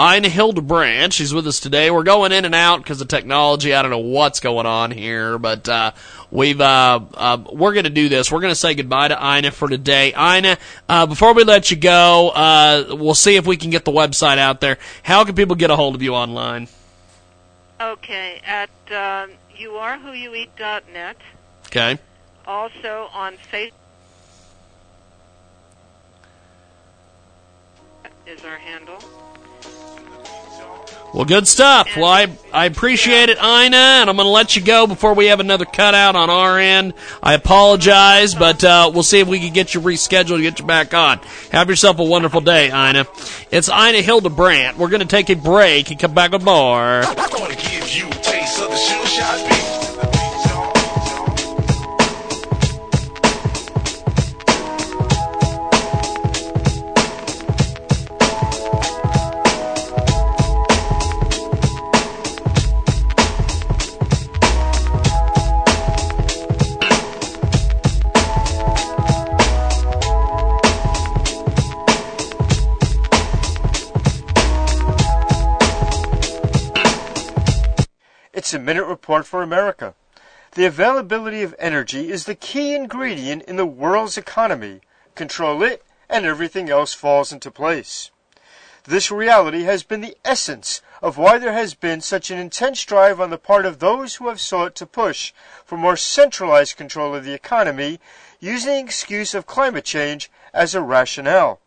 [0.00, 1.12] Ina Hilderbrant.
[1.12, 1.90] She's with us today.
[1.90, 3.74] We're going in and out because of technology.
[3.74, 5.90] I don't know what's going on here, but uh,
[6.30, 8.30] we've uh, uh, we're going to do this.
[8.30, 10.12] We're going to say goodbye to Ina for today.
[10.12, 10.56] Ina,
[10.88, 14.38] uh, before we let you go, uh, we'll see if we can get the website
[14.38, 14.78] out there.
[15.02, 16.68] How can people get a hold of you online?
[17.80, 21.16] Okay, at um, youarewhoyoueat.net.
[21.66, 21.98] Okay.
[22.46, 23.72] Also on Facebook
[28.28, 29.02] is our handle.
[31.14, 31.88] Well, good stuff.
[31.96, 35.26] Well, I, I appreciate it, Ina, and I'm going to let you go before we
[35.26, 36.92] have another cutout on our end.
[37.22, 40.66] I apologize, but uh, we'll see if we can get you rescheduled and get you
[40.66, 41.18] back on.
[41.50, 43.06] Have yourself a wonderful day, Ina.
[43.50, 44.76] It's Ina Hilderbrant.
[44.76, 47.02] We're going to take a break and come back with more.
[78.54, 79.94] A minute report for America.
[80.52, 84.80] The availability of energy is the key ingredient in the world's economy.
[85.14, 88.10] Control it, and everything else falls into place.
[88.84, 93.20] This reality has been the essence of why there has been such an intense drive
[93.20, 95.32] on the part of those who have sought to push
[95.64, 98.00] for more centralized control of the economy
[98.40, 101.60] using the excuse of climate change as a rationale.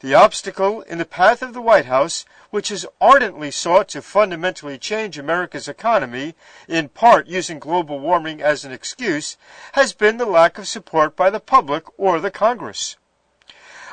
[0.00, 4.78] The obstacle in the path of the White House, which has ardently sought to fundamentally
[4.78, 6.34] change America's economy,
[6.66, 9.36] in part using global warming as an excuse,
[9.72, 12.96] has been the lack of support by the public or the Congress.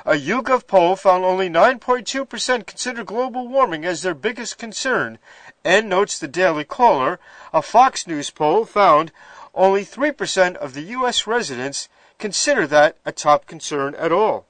[0.06, 5.20] A YouGov poll found only 9.2% consider global warming as their biggest concern,
[5.66, 7.20] and notes the Daily Caller,
[7.52, 9.12] a Fox News poll found
[9.54, 11.28] only 3% of the U.S.
[11.28, 14.47] residents consider that a top concern at all.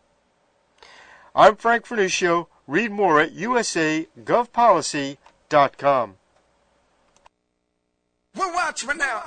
[1.37, 2.47] I'm Frank Vernuccio.
[2.65, 6.15] Read more at usagovpolicy.com.
[8.35, 9.21] We're watching now.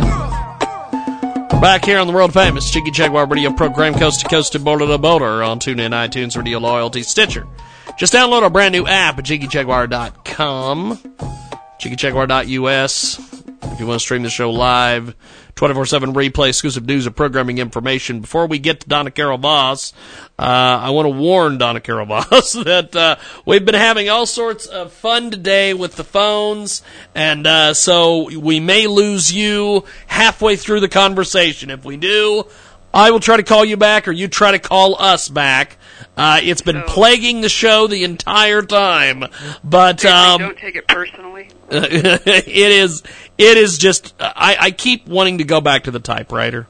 [1.61, 4.89] Back here on the world famous Jiggy Jaguar radio program, coast to coast and border
[4.89, 7.47] to border on TuneIn, iTunes, Radio Loyalty, Stitcher.
[7.97, 10.97] Just download our brand new app at JiggyJaguar.com,
[11.81, 13.41] JiggyJaguar.us.
[13.63, 15.15] If you want to stream the show live,
[15.57, 18.21] 24-7 replay, exclusive news and programming information.
[18.21, 19.93] Before we get to Donna Carol Voss,
[20.41, 24.65] uh, I want to warn Donna Carol Voss that uh, we've been having all sorts
[24.65, 26.83] of fun today with the phones,
[27.15, 31.69] and uh, so we may lose you halfway through the conversation.
[31.69, 32.45] If we do,
[32.95, 35.77] I will try to call you back, or you try to call us back.
[36.17, 39.25] Uh, it's been plaguing the show the entire time,
[39.63, 41.51] but um, don't take it personally.
[41.71, 43.03] it is
[43.37, 46.67] it is just I, I keep wanting to go back to the typewriter.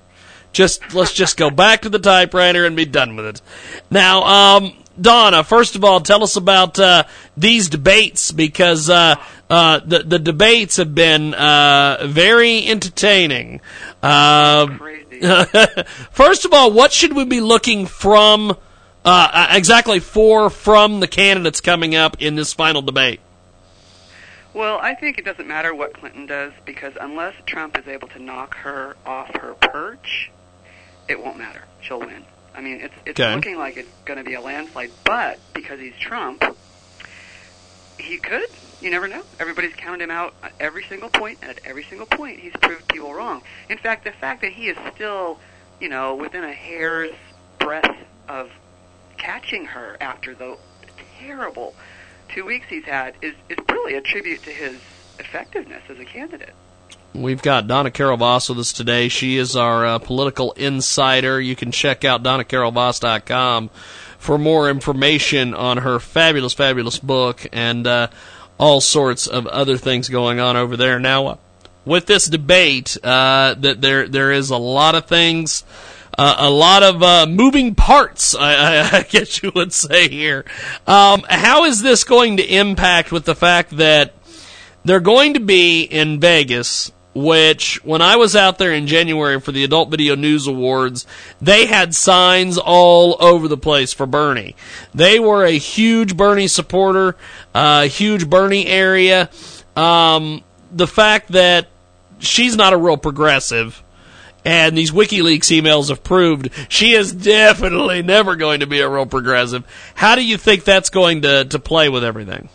[0.53, 3.42] Just let's just go back to the typewriter and be done with it.
[3.90, 4.22] Now,
[4.57, 7.05] um, Donna, first of all, tell us about uh,
[7.36, 9.16] these debates because uh,
[9.48, 13.61] uh, the the debates have been uh, very entertaining.
[14.03, 14.66] Uh,
[16.11, 18.57] first of all, what should we be looking from
[19.05, 23.20] uh, exactly for from the candidates coming up in this final debate?
[24.53, 28.18] Well, I think it doesn't matter what Clinton does because unless Trump is able to
[28.18, 30.32] knock her off her perch,
[31.11, 31.62] it won't matter.
[31.82, 32.24] She'll win.
[32.54, 33.34] I mean, it's it's Okay.
[33.34, 36.42] looking like it's going to be a landslide, but because he's Trump,
[37.98, 38.48] he could.
[38.80, 39.22] You never know.
[39.38, 42.88] Everybody's counted him out at every single point, and at every single point, he's proved
[42.88, 43.42] people wrong.
[43.68, 45.38] In fact, the fact that he is still,
[45.80, 47.12] you know, within a hair's
[47.58, 47.94] breadth
[48.28, 48.50] of
[49.18, 50.56] catching her after the
[51.18, 51.74] terrible
[52.34, 54.76] two weeks he's had is is really a tribute to his
[55.18, 56.54] effectiveness as a candidate.
[57.12, 59.08] We've got Donna Carol Voss with us today.
[59.08, 61.40] She is our uh, political insider.
[61.40, 63.70] You can check out DonnaCarolVoss.com
[64.18, 68.08] for more information on her fabulous, fabulous book and uh,
[68.58, 71.00] all sorts of other things going on over there.
[71.00, 71.40] Now,
[71.84, 75.64] with this debate, uh, that there there is a lot of things.
[76.16, 80.44] Uh, a lot of uh, moving parts, I, I, I, guess you would say here.
[80.86, 84.12] Um, how is this going to impact with the fact that
[84.84, 89.52] they're going to be in Vegas which when I was out there in January for
[89.52, 91.06] the Adult Video News Awards,
[91.40, 94.54] they had signs all over the place for Bernie.
[94.94, 97.16] They were a huge Bernie supporter,
[97.54, 99.28] a uh, huge Bernie area.
[99.74, 101.68] Um, the fact that
[102.18, 103.82] she's not a real progressive,
[104.44, 109.06] and these WikiLeaks emails have proved she is definitely never going to be a real
[109.06, 109.64] progressive.
[109.94, 112.48] How do you think that's going to, to play with everything?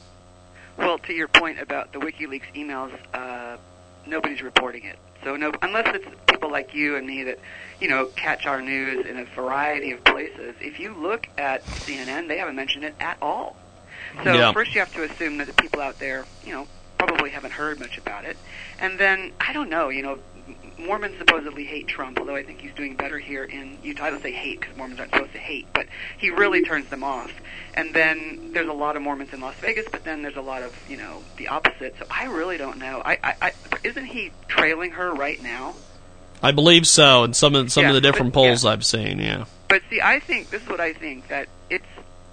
[0.78, 3.58] Well, to your point about the WikiLeaks emails, uh,
[4.08, 4.98] nobody's reporting it.
[5.24, 7.40] So no, unless it's people like you and me that,
[7.80, 10.56] you know, catch our news in a variety of places.
[10.62, 13.56] If you look at CNN, they haven't mentioned it at all.
[14.24, 14.54] So yeah.
[14.54, 17.80] first you have to assume that the people out there, you know, probably haven't heard
[17.80, 18.38] much about it.
[18.80, 20.20] And then I don't know, you know,
[20.78, 24.06] Mormons supposedly hate Trump, although I think he's doing better here in Utah.
[24.06, 25.88] I don't say hate because Mormons aren't supposed to hate, but
[26.18, 27.32] he really turns them off.
[27.74, 30.64] And then there's a lot of Mormons in Las Vegas, but then there's a lot
[30.64, 31.96] of you know the opposite.
[31.98, 33.02] So I really don't know.
[33.04, 33.52] I, I, I
[33.84, 35.76] isn't he trailing her right now?
[36.44, 38.72] I believe so, and some of some yeah, of the different but, polls yeah.
[38.72, 39.20] I've seen.
[39.20, 39.46] Yeah.
[39.68, 41.86] But see, I think this is what I think that it's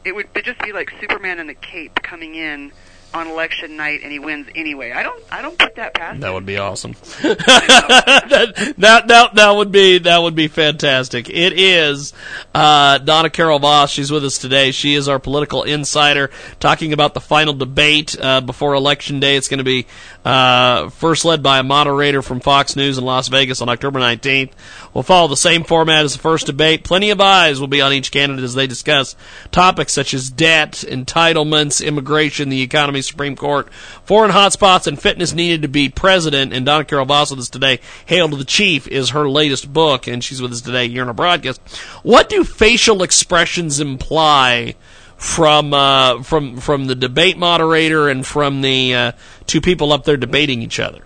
[0.05, 2.73] it would just be like Superman in the cape coming in
[3.15, 4.93] on election night and he wins anyway.
[4.93, 6.35] I don't I don't put that past That him.
[6.35, 6.93] would be awesome.
[7.23, 11.29] that, that that that would be that would be fantastic.
[11.29, 12.13] It is
[12.55, 13.91] uh, Donna Carol Voss.
[13.91, 14.71] She's with us today.
[14.71, 19.37] She is our political insider, talking about the final debate uh, before election day.
[19.37, 19.87] It's going to be
[20.25, 24.53] uh, first led by a moderator from Fox News in Las Vegas on October 19th.
[24.95, 26.85] We'll follow the same format as the first debate.
[26.85, 29.17] Plenty of eyes will be on each candidate as they discuss
[29.51, 33.73] topics such as debt, entitlements, immigration, the economy, Supreme Court,
[34.05, 36.53] foreign hotspots, and fitness needed to be president.
[36.53, 37.81] And Donna Carol Voss with us today.
[38.07, 41.09] Hail to the Chief is her latest book, and she's with us today here in
[41.09, 41.61] a broadcast.
[42.03, 44.77] What do facial expressions imply?
[45.23, 49.13] From uh, from from the debate moderator and from the uh,
[49.47, 51.05] two people up there debating each other.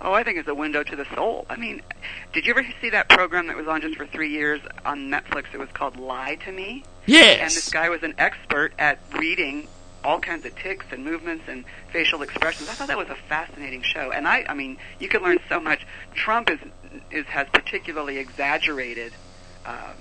[0.00, 1.44] Oh, I think it's a window to the soul.
[1.50, 1.82] I mean,
[2.32, 5.46] did you ever see that program that was on just for three years on Netflix?
[5.52, 6.84] It was called Lie to Me.
[7.06, 7.40] Yes.
[7.40, 9.66] And this guy was an expert at reading
[10.04, 12.68] all kinds of ticks and movements and facial expressions.
[12.68, 14.12] I thought that was a fascinating show.
[14.12, 15.84] And I, I mean, you could learn so much.
[16.14, 16.60] Trump is
[17.10, 19.12] is has particularly exaggerated
[19.66, 19.96] um,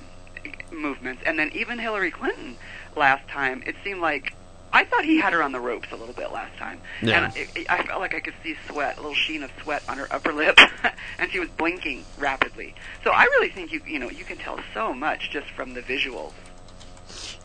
[0.72, 2.58] movements, and then even Hillary Clinton
[2.98, 4.34] last time, it seemed like
[4.74, 7.26] I thought he had her on the ropes a little bit last time, Yeah.
[7.26, 9.98] and it, I felt like I could see sweat, a little sheen of sweat on
[9.98, 10.60] her upper lip,
[11.20, 12.76] and she was blinking rapidly.
[13.04, 15.82] So I really think you you know you can tell so much just from the
[15.82, 16.34] visuals.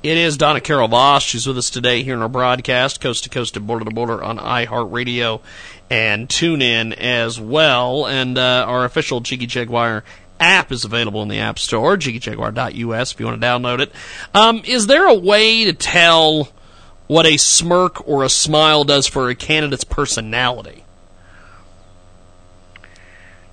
[0.03, 1.23] It is Donna Carol Voss.
[1.23, 4.21] She's with us today here in our broadcast, coast to coast and border to border
[4.23, 5.41] on iHeartRadio
[5.89, 8.07] and tune in as well.
[8.09, 10.03] And uh, our official Jiggy Jaguar
[10.43, 13.93] app is available in the App Store, jiggyjaguar.us if you want to download it.
[14.35, 16.49] Um, is there a way to tell
[17.07, 20.85] what a smirk or a smile does for a candidate's personality?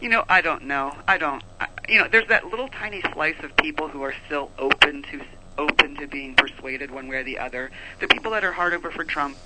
[0.02, 0.96] You know, I don't know.
[1.08, 1.44] I don't.
[1.60, 5.22] I, you know, there's that little tiny slice of people who are still open to
[5.58, 7.70] open to being persuaded one way or the other.
[8.00, 9.38] The people that are hard over for Trump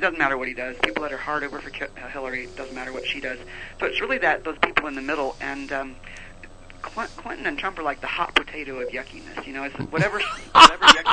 [0.00, 0.76] doesn't matter what he does.
[0.84, 1.70] People that are hard over for
[2.08, 3.38] Hillary doesn't matter what she does.
[3.80, 5.72] So it's really that those people in the middle and.
[5.72, 5.96] um
[6.82, 9.46] Clinton and Trump are like the hot potato of yuckiness.
[9.46, 10.20] You know, it's whatever
[10.52, 11.06] whatever smirk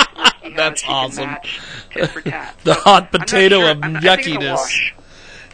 [0.43, 1.23] he has, That's awesome.
[1.25, 1.59] can match
[1.91, 2.55] tit for tat.
[2.63, 4.91] the So hot potato sure- of I'm not- I think it's a yuckiness.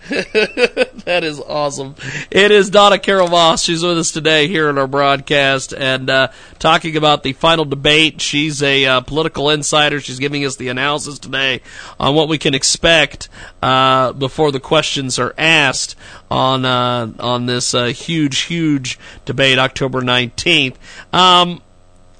[0.09, 1.95] that is awesome.
[2.31, 3.61] It is Donna Carol Voss.
[3.63, 8.19] She's with us today here in our broadcast and uh, talking about the final debate.
[8.19, 9.99] She's a uh, political insider.
[9.99, 11.61] She's giving us the analysis today
[11.99, 13.29] on what we can expect
[13.61, 15.95] uh, before the questions are asked
[16.31, 20.79] on uh, on this uh, huge, huge debate, October nineteenth.
[21.13, 21.61] Um,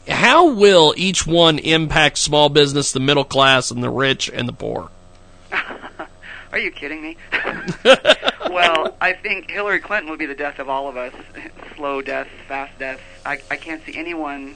[0.07, 4.53] how will each one impact small business, the middle class, and the rich and the
[4.53, 4.91] poor?
[6.51, 7.17] Are you kidding me?
[8.49, 11.13] well, I think Hillary Clinton would be the death of all of us.
[11.75, 13.01] Slow deaths, fast deaths.
[13.25, 14.55] I, I can't see anyone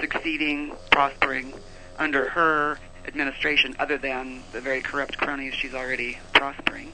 [0.00, 1.52] succeeding, prospering
[1.98, 6.92] under her administration other than the very corrupt cronies she's already prospering.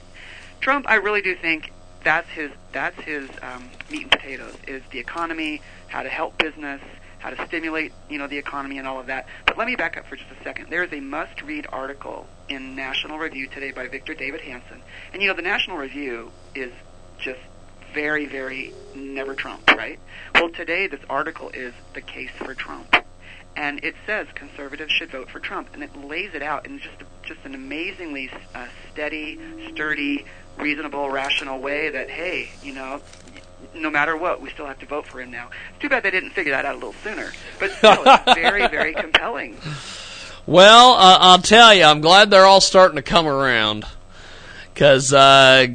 [0.60, 1.72] Trump, I really do think
[2.04, 6.80] that's his that's his um, meat and potatoes is the economy, how to help business,
[7.22, 9.26] how to stimulate you know the economy and all of that.
[9.46, 10.70] But let me back up for just a second.
[10.70, 15.28] There is a must-read article in National Review today by Victor David Hanson, and you
[15.28, 16.72] know the National Review is
[17.18, 17.40] just
[17.94, 19.98] very very never Trump, right?
[20.34, 22.96] Well, today this article is the case for Trump.
[23.54, 26.96] and it says conservatives should vote for Trump, and it lays it out in just
[27.22, 29.38] just an amazingly uh, steady,
[29.70, 30.24] sturdy,
[30.58, 31.90] reasonable, rational way.
[31.90, 33.00] That hey, you know,
[33.74, 35.50] no matter what, we still have to vote for him now.
[35.70, 38.66] It's too bad they didn't figure that out a little sooner, but still, it's very,
[38.68, 39.56] very compelling.
[40.46, 43.86] Well, uh, I'll tell you, I'm glad they're all starting to come around
[44.72, 45.66] because uh,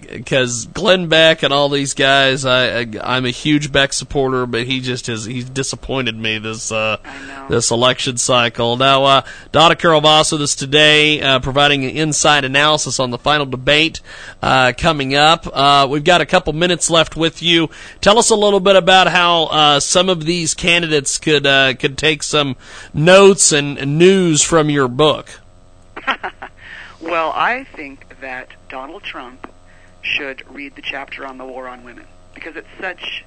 [0.73, 4.79] Glenn Beck and all these guys, I, I am a huge Beck supporter, but he
[4.79, 6.97] just has he's disappointed me this uh,
[7.49, 8.75] this election cycle.
[8.77, 9.21] Now, uh,
[9.51, 14.01] Donna Carol Voss with us today, uh, providing an inside analysis on the final debate
[14.41, 15.47] uh, coming up.
[15.51, 17.69] Uh, we've got a couple minutes left with you.
[18.01, 21.97] Tell us a little bit about how uh, some of these candidates could uh, could
[21.97, 22.55] take some
[22.93, 25.29] notes and news from your book.
[27.01, 29.51] well, I think that Donald Trump
[30.01, 33.25] should read the chapter on the war on women because it's such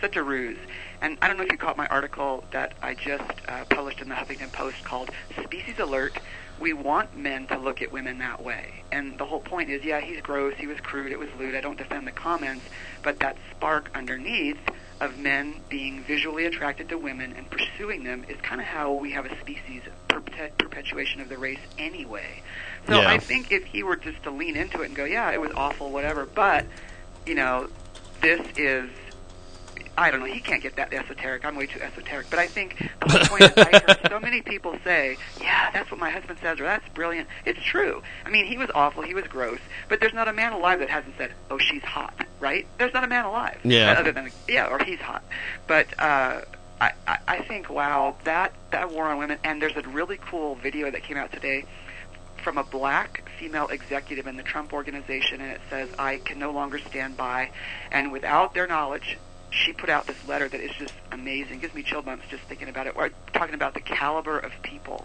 [0.00, 0.58] such a ruse.
[1.00, 4.08] And I don't know if you caught my article that I just uh, published in
[4.08, 5.10] the Huffington Post called
[5.42, 6.18] "Species Alert."
[6.58, 10.00] We want men to look at women that way, and the whole point is, yeah,
[10.00, 11.54] he's gross, he was crude, it was lewd.
[11.54, 12.64] I don't defend the comments,
[13.02, 14.56] but that spark underneath
[15.00, 19.10] of men being visually attracted to women and pursuing them is kind of how we
[19.10, 22.42] have a species perpetuation of the race anyway.
[22.86, 23.08] So yeah.
[23.08, 25.50] I think if he were just to lean into it and go, yeah, it was
[25.56, 26.64] awful, whatever, but
[27.26, 27.68] you know,
[28.20, 28.88] this is.
[29.98, 30.26] I don't know.
[30.26, 31.46] He can't get that esoteric.
[31.46, 32.28] I'm way too esoteric.
[32.28, 35.90] But I think the whole point is I heard so many people say, "Yeah, that's
[35.90, 38.02] what my husband says," or "That's brilliant." It's true.
[38.26, 39.02] I mean, he was awful.
[39.02, 39.58] He was gross.
[39.88, 42.66] But there's not a man alive that hasn't said, "Oh, she's hot." Right?
[42.76, 43.58] There's not a man alive.
[43.64, 43.96] Yeah.
[43.98, 45.24] Other than yeah, or he's hot.
[45.66, 46.42] But uh,
[46.78, 49.38] I, I I think wow, that that war on women.
[49.44, 51.64] And there's a really cool video that came out today
[52.46, 56.52] from a black female executive in the Trump organization, and it says, I can no
[56.52, 57.50] longer stand by.
[57.90, 59.18] And without their knowledge,
[59.50, 61.56] she put out this letter that is just amazing.
[61.56, 62.94] It gives me chill bumps just thinking about it.
[62.94, 65.04] We're talking about the caliber of people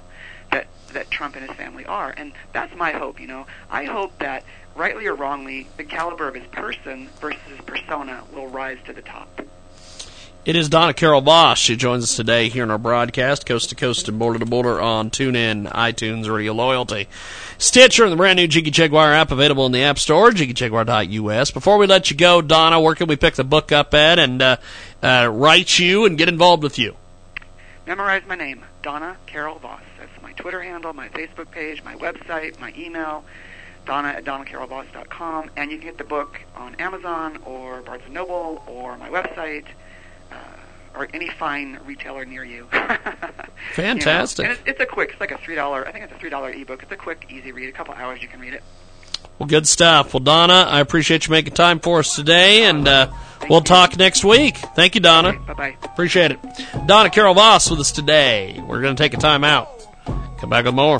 [0.52, 2.14] that, that Trump and his family are.
[2.16, 3.48] And that's my hope, you know.
[3.72, 4.44] I hope that,
[4.76, 9.02] rightly or wrongly, the caliber of his person versus his persona will rise to the
[9.02, 9.42] top.
[10.44, 11.60] It is Donna Carol Voss.
[11.60, 14.82] She joins us today here in our broadcast, coast to coast and border to border
[14.82, 17.08] on TuneIn, iTunes, Radio Loyalty,
[17.60, 21.52] Stitcher, and the brand new Jiggy Jaguar app available in the App Store, jiggyjaguar.us.
[21.52, 24.42] Before we let you go, Donna, where can we pick the book up at and
[24.42, 24.58] uh,
[25.04, 26.96] uh, write you and get involved with you?
[27.86, 29.84] Memorize my name, Donna Carol Voss.
[30.00, 33.24] That's my Twitter handle, my Facebook page, my website, my email,
[33.86, 38.64] Donna at donnacarolvoss.com, and you can get the book on Amazon or Barnes & Noble
[38.66, 39.66] or my website–
[40.96, 42.68] or any fine retailer near you.
[43.76, 44.44] Fantastic.
[44.46, 44.58] You know?
[44.58, 45.12] And it's, it's a quick.
[45.12, 45.88] It's like a three dollar.
[45.88, 46.84] I think it's a three dollar ebook.
[46.84, 47.70] It's a quick, easy read.
[47.70, 48.64] A couple hours, you can read it.
[49.39, 50.14] Well, good stuff.
[50.14, 53.12] Well, Donna, I appreciate you making time for us today, and uh,
[53.50, 53.66] we'll you.
[53.66, 54.58] talk next week.
[54.76, 55.30] Thank you, Donna.
[55.30, 55.78] Okay, bye bye.
[55.84, 56.39] Appreciate it.
[56.86, 58.62] Donna Carol Voss with us today.
[58.68, 59.68] We're going to take a time out.
[60.39, 61.00] Come back with more.